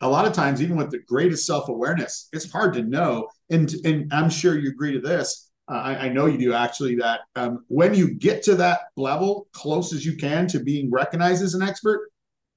a 0.00 0.08
lot 0.08 0.26
of 0.26 0.32
times, 0.32 0.62
even 0.62 0.76
with 0.76 0.90
the 0.90 1.00
greatest 1.00 1.46
self 1.46 1.68
awareness, 1.68 2.28
it's 2.32 2.50
hard 2.50 2.74
to 2.74 2.82
know. 2.82 3.28
And, 3.50 3.72
and 3.84 4.12
I'm 4.12 4.30
sure 4.30 4.58
you 4.58 4.70
agree 4.70 4.92
to 4.92 5.00
this 5.00 5.48
uh, 5.70 5.74
I, 5.74 6.06
I, 6.06 6.08
know 6.08 6.26
you 6.26 6.38
do 6.38 6.54
actually, 6.54 6.96
that 6.96 7.20
um, 7.36 7.64
when 7.68 7.94
you 7.94 8.14
get 8.14 8.42
to 8.44 8.54
that 8.56 8.80
level, 8.96 9.48
close 9.52 9.92
as 9.92 10.04
you 10.04 10.16
can 10.16 10.46
to 10.48 10.60
being 10.60 10.90
recognized 10.90 11.42
as 11.42 11.54
an 11.54 11.62
expert, 11.62 12.10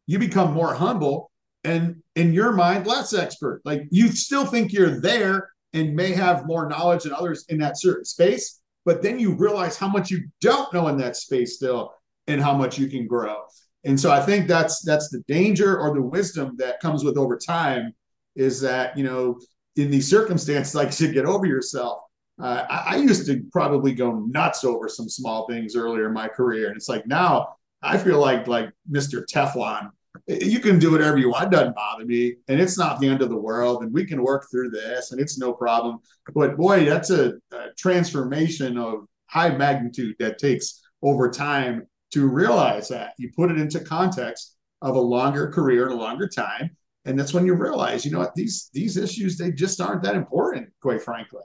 you 0.08 0.20
become 0.20 0.54
more 0.54 0.74
humble 0.74 1.32
and 1.64 2.02
in 2.16 2.34
your 2.34 2.52
mind, 2.52 2.88
less 2.88 3.14
expert. 3.14 3.62
Like 3.66 3.84
you 3.92 4.08
still 4.10 4.46
think 4.46 4.74
you're 4.74 5.00
there 5.00 5.50
and 5.74 5.96
may 5.96 6.12
have 6.12 6.46
more 6.46 6.68
knowledge 6.68 7.04
than 7.04 7.14
others 7.14 7.46
in 7.50 7.60
that 7.60 7.80
certain 7.80 8.06
space, 8.06 8.62
but 8.84 9.02
then 9.02 9.20
you 9.20 9.36
realize 9.36 9.78
how 9.78 9.88
much 9.88 10.10
you 10.10 10.28
don't 10.42 10.74
know 10.74 10.88
in 10.88 10.98
that 10.98 11.16
space 11.16 11.56
still 11.56 11.94
and 12.28 12.42
how 12.42 12.56
much 12.56 12.78
you 12.78 12.88
can 12.88 13.08
grow. 13.08 13.44
And 13.84 14.00
so 14.00 14.12
I 14.12 14.22
think 14.22 14.48
that's 14.48 14.82
that's 14.82 15.10
the 15.10 15.24
danger 15.28 15.80
or 15.80 15.94
the 15.94 16.02
wisdom 16.02 16.56
that 16.58 16.80
comes 16.80 17.04
with 17.04 17.18
over 17.18 17.38
time 17.38 17.94
is 18.36 18.62
that, 18.62 18.98
you 18.98 19.04
know, 19.04 19.40
in 19.76 19.90
these 19.90 20.10
circumstances, 20.10 20.76
like 20.76 20.88
you 20.88 20.94
should 20.94 21.14
get 21.14 21.26
over 21.26 21.46
yourself 21.46 22.02
uh, 22.42 22.66
I, 22.70 22.94
I, 22.94 22.96
used 22.96 23.28
to 23.28 23.44
probably 23.52 23.94
go 23.94 24.12
nuts 24.12 24.64
over 24.64 24.90
some 24.90 25.08
small 25.08 25.48
things 25.48 25.76
earlier 25.76 26.08
in 26.08 26.14
my 26.14 26.28
career, 26.28 26.68
and 26.68 26.76
it's 26.76 26.90
like 26.90 27.06
now 27.06 27.56
I 27.82 27.98
feel 27.98 28.20
like 28.20 28.48
like 28.48 28.72
Mr. 28.90 29.24
Teflon. 29.26 29.90
You 30.28 30.60
can 30.60 30.78
do 30.78 30.92
whatever 30.92 31.18
you 31.18 31.30
want; 31.30 31.46
it 31.46 31.52
doesn't 31.52 31.76
bother 31.76 32.06
me, 32.06 32.36
and 32.48 32.60
it's 32.60 32.78
not 32.78 33.00
the 33.00 33.08
end 33.08 33.22
of 33.22 33.30
the 33.30 33.38
world, 33.38 33.84
and 33.84 33.94
we 33.94 34.06
can 34.06 34.22
work 34.24 34.48
through 34.52 34.70
this, 34.70 35.12
and 35.12 35.22
it's 35.22 35.38
no 35.38 35.54
problem. 35.54 36.00
But 36.34 36.58
boy, 36.58 36.86
that's 36.86 37.10
a, 37.10 37.34
a 37.52 37.68
transformation 37.78 38.78
of 38.78 39.06
high 39.28 39.50
magnitude 39.50 40.16
that 40.20 40.38
takes 40.38 40.82
over 41.02 41.30
time 41.30 41.88
to 42.12 42.28
realize 42.28 42.90
that 42.90 43.14
you 43.18 43.32
put 43.36 43.50
it 43.50 43.58
into 43.58 43.80
context 43.80 44.58
of 44.82 44.96
a 44.96 45.00
longer 45.00 45.50
career 45.50 45.86
and 45.86 45.94
a 45.94 46.02
longer 46.02 46.28
time 46.28 46.70
and 47.06 47.18
that's 47.18 47.34
when 47.34 47.46
you 47.46 47.54
realize 47.54 48.06
you 48.06 48.12
know 48.12 48.20
what 48.20 48.36
these 48.36 48.70
these 48.74 48.98
issues 48.98 49.38
they 49.38 49.52
just 49.52 49.82
aren't 49.82 50.04
that 50.04 50.16
important 50.16 50.70
quite 50.82 51.02
frankly 51.02 51.42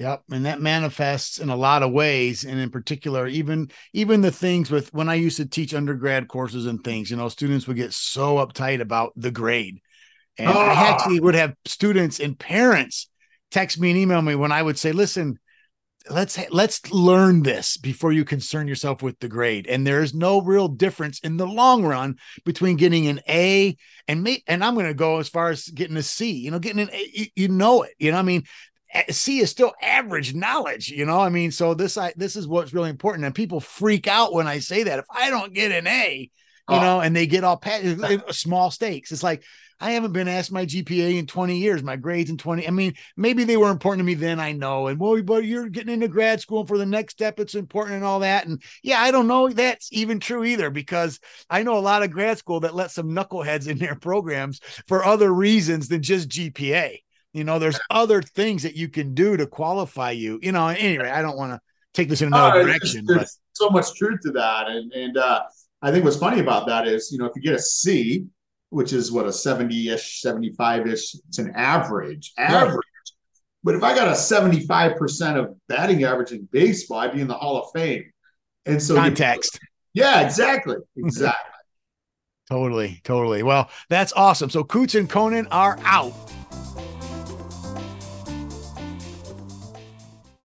Yep, 0.00 0.22
and 0.30 0.46
that 0.46 0.62
manifests 0.62 1.38
in 1.38 1.50
a 1.50 1.56
lot 1.56 1.82
of 1.82 1.92
ways, 1.92 2.44
and 2.44 2.58
in 2.58 2.70
particular, 2.70 3.26
even 3.26 3.70
even 3.92 4.22
the 4.22 4.30
things 4.30 4.70
with 4.70 4.94
when 4.94 5.10
I 5.10 5.14
used 5.14 5.36
to 5.36 5.44
teach 5.44 5.74
undergrad 5.74 6.26
courses 6.26 6.64
and 6.64 6.82
things, 6.82 7.10
you 7.10 7.18
know, 7.18 7.28
students 7.28 7.66
would 7.66 7.76
get 7.76 7.92
so 7.92 8.36
uptight 8.36 8.80
about 8.80 9.12
the 9.14 9.30
grade, 9.30 9.78
and 10.38 10.48
oh. 10.48 10.58
I 10.58 10.88
actually 10.88 11.18
ah! 11.18 11.24
would 11.24 11.34
have 11.34 11.54
students 11.66 12.18
and 12.18 12.38
parents 12.38 13.10
text 13.50 13.78
me 13.78 13.90
and 13.90 13.98
email 13.98 14.22
me 14.22 14.34
when 14.36 14.52
I 14.52 14.62
would 14.62 14.78
say, 14.78 14.92
"Listen, 14.92 15.38
let's 16.08 16.38
let's 16.50 16.90
learn 16.90 17.42
this 17.42 17.76
before 17.76 18.10
you 18.10 18.24
concern 18.24 18.66
yourself 18.66 19.02
with 19.02 19.18
the 19.20 19.28
grade 19.28 19.66
and 19.66 19.86
there's 19.86 20.14
no 20.14 20.40
real 20.40 20.66
difference 20.66 21.20
in 21.20 21.36
the 21.36 21.46
long 21.46 21.84
run 21.84 22.16
between 22.44 22.76
getting 22.76 23.06
an 23.06 23.20
a 23.28 23.76
and 24.08 24.22
me 24.22 24.42
and 24.46 24.64
i'm 24.64 24.74
going 24.74 24.86
to 24.86 24.94
go 24.94 25.18
as 25.18 25.28
far 25.28 25.50
as 25.50 25.68
getting 25.68 25.98
a 25.98 26.02
c 26.02 26.30
you 26.30 26.50
know 26.50 26.58
getting 26.58 26.80
an 26.80 26.90
a 26.90 27.10
you, 27.12 27.26
you 27.36 27.48
know 27.48 27.82
it 27.82 27.92
you 27.98 28.10
know 28.10 28.18
i 28.18 28.22
mean 28.22 28.42
C 29.10 29.40
is 29.40 29.50
still 29.50 29.72
average 29.80 30.34
knowledge, 30.34 30.88
you 30.88 31.06
know. 31.06 31.20
I 31.20 31.28
mean, 31.28 31.50
so 31.50 31.74
this 31.74 31.96
I 31.96 32.12
this 32.16 32.36
is 32.36 32.48
what's 32.48 32.74
really 32.74 32.90
important, 32.90 33.24
and 33.24 33.34
people 33.34 33.60
freak 33.60 34.06
out 34.06 34.32
when 34.32 34.46
I 34.46 34.58
say 34.58 34.84
that. 34.84 34.98
If 34.98 35.04
I 35.10 35.30
don't 35.30 35.54
get 35.54 35.72
an 35.72 35.86
A, 35.86 36.30
you 36.68 36.76
oh. 36.76 36.80
know, 36.80 37.00
and 37.00 37.14
they 37.14 37.26
get 37.26 37.44
all 37.44 37.56
pat- 37.56 38.34
small 38.34 38.70
stakes, 38.70 39.12
it's 39.12 39.22
like 39.22 39.44
I 39.80 39.92
haven't 39.92 40.12
been 40.12 40.28
asked 40.28 40.52
my 40.52 40.66
GPA 40.66 41.18
in 41.18 41.26
20 41.26 41.56
years, 41.56 41.82
my 41.82 41.96
grades 41.96 42.28
in 42.30 42.36
20. 42.36 42.68
I 42.68 42.70
mean, 42.70 42.94
maybe 43.16 43.44
they 43.44 43.56
were 43.56 43.70
important 43.70 44.00
to 44.00 44.04
me 44.04 44.14
then, 44.14 44.38
I 44.38 44.52
know. 44.52 44.88
And 44.88 45.00
well, 45.00 45.22
but 45.22 45.44
you're 45.44 45.68
getting 45.68 45.94
into 45.94 46.08
grad 46.08 46.40
school 46.40 46.66
for 46.66 46.76
the 46.76 46.84
next 46.84 47.14
step, 47.14 47.40
it's 47.40 47.54
important 47.54 47.96
and 47.96 48.04
all 48.04 48.20
that. 48.20 48.46
And 48.46 48.62
yeah, 48.82 49.00
I 49.00 49.10
don't 49.10 49.26
know 49.26 49.48
that's 49.48 49.90
even 49.92 50.20
true 50.20 50.44
either 50.44 50.68
because 50.68 51.18
I 51.48 51.62
know 51.62 51.78
a 51.78 51.80
lot 51.80 52.02
of 52.02 52.10
grad 52.10 52.38
school 52.38 52.60
that 52.60 52.74
let 52.74 52.90
some 52.90 53.10
knuckleheads 53.10 53.68
in 53.68 53.78
their 53.78 53.94
programs 53.94 54.60
for 54.86 55.04
other 55.04 55.32
reasons 55.32 55.88
than 55.88 56.02
just 56.02 56.28
GPA. 56.28 56.98
You 57.32 57.44
know, 57.44 57.58
there's 57.58 57.78
other 57.90 58.22
things 58.22 58.64
that 58.64 58.74
you 58.74 58.88
can 58.88 59.14
do 59.14 59.36
to 59.36 59.46
qualify 59.46 60.10
you. 60.10 60.38
You 60.42 60.52
know, 60.52 60.66
anyway, 60.68 61.08
I 61.08 61.22
don't 61.22 61.36
want 61.36 61.52
to 61.52 61.60
take 61.94 62.08
this 62.08 62.22
in 62.22 62.28
another 62.28 62.64
direction. 62.64 63.04
There's, 63.06 63.20
but 63.20 63.28
so 63.52 63.70
much 63.70 63.94
truth 63.94 64.20
to 64.22 64.32
that. 64.32 64.68
And 64.68 64.92
and 64.92 65.16
uh 65.16 65.42
I 65.82 65.90
think 65.90 66.04
what's 66.04 66.16
funny 66.16 66.40
about 66.40 66.66
that 66.66 66.86
is, 66.86 67.10
you 67.10 67.18
know, 67.18 67.24
if 67.24 67.32
you 67.34 67.42
get 67.42 67.54
a 67.54 67.58
C, 67.58 68.26
which 68.68 68.92
is 68.92 69.10
what 69.10 69.24
a 69.24 69.30
70-ish, 69.30 70.22
75-ish, 70.22 71.14
it's 71.28 71.38
an 71.38 71.52
average, 71.54 72.32
average. 72.36 72.74
Right. 72.74 72.82
But 73.64 73.74
if 73.76 73.82
I 73.82 73.94
got 73.94 74.08
a 74.08 74.12
75% 74.12 75.36
of 75.36 75.56
batting 75.68 76.04
average 76.04 76.32
in 76.32 76.48
baseball, 76.52 76.98
I'd 76.98 77.14
be 77.14 77.20
in 77.20 77.28
the 77.28 77.34
Hall 77.34 77.62
of 77.62 77.70
Fame. 77.74 78.04
And 78.66 78.82
so 78.82 78.94
context. 78.94 79.58
You, 79.94 80.02
yeah, 80.02 80.20
exactly. 80.20 80.76
Exactly. 80.96 81.50
totally, 82.50 83.00
totally. 83.02 83.42
Well, 83.42 83.70
that's 83.88 84.12
awesome. 84.12 84.50
So 84.50 84.64
Kutz 84.64 84.98
and 84.98 85.08
Konin 85.08 85.46
are 85.50 85.78
out. 85.84 86.12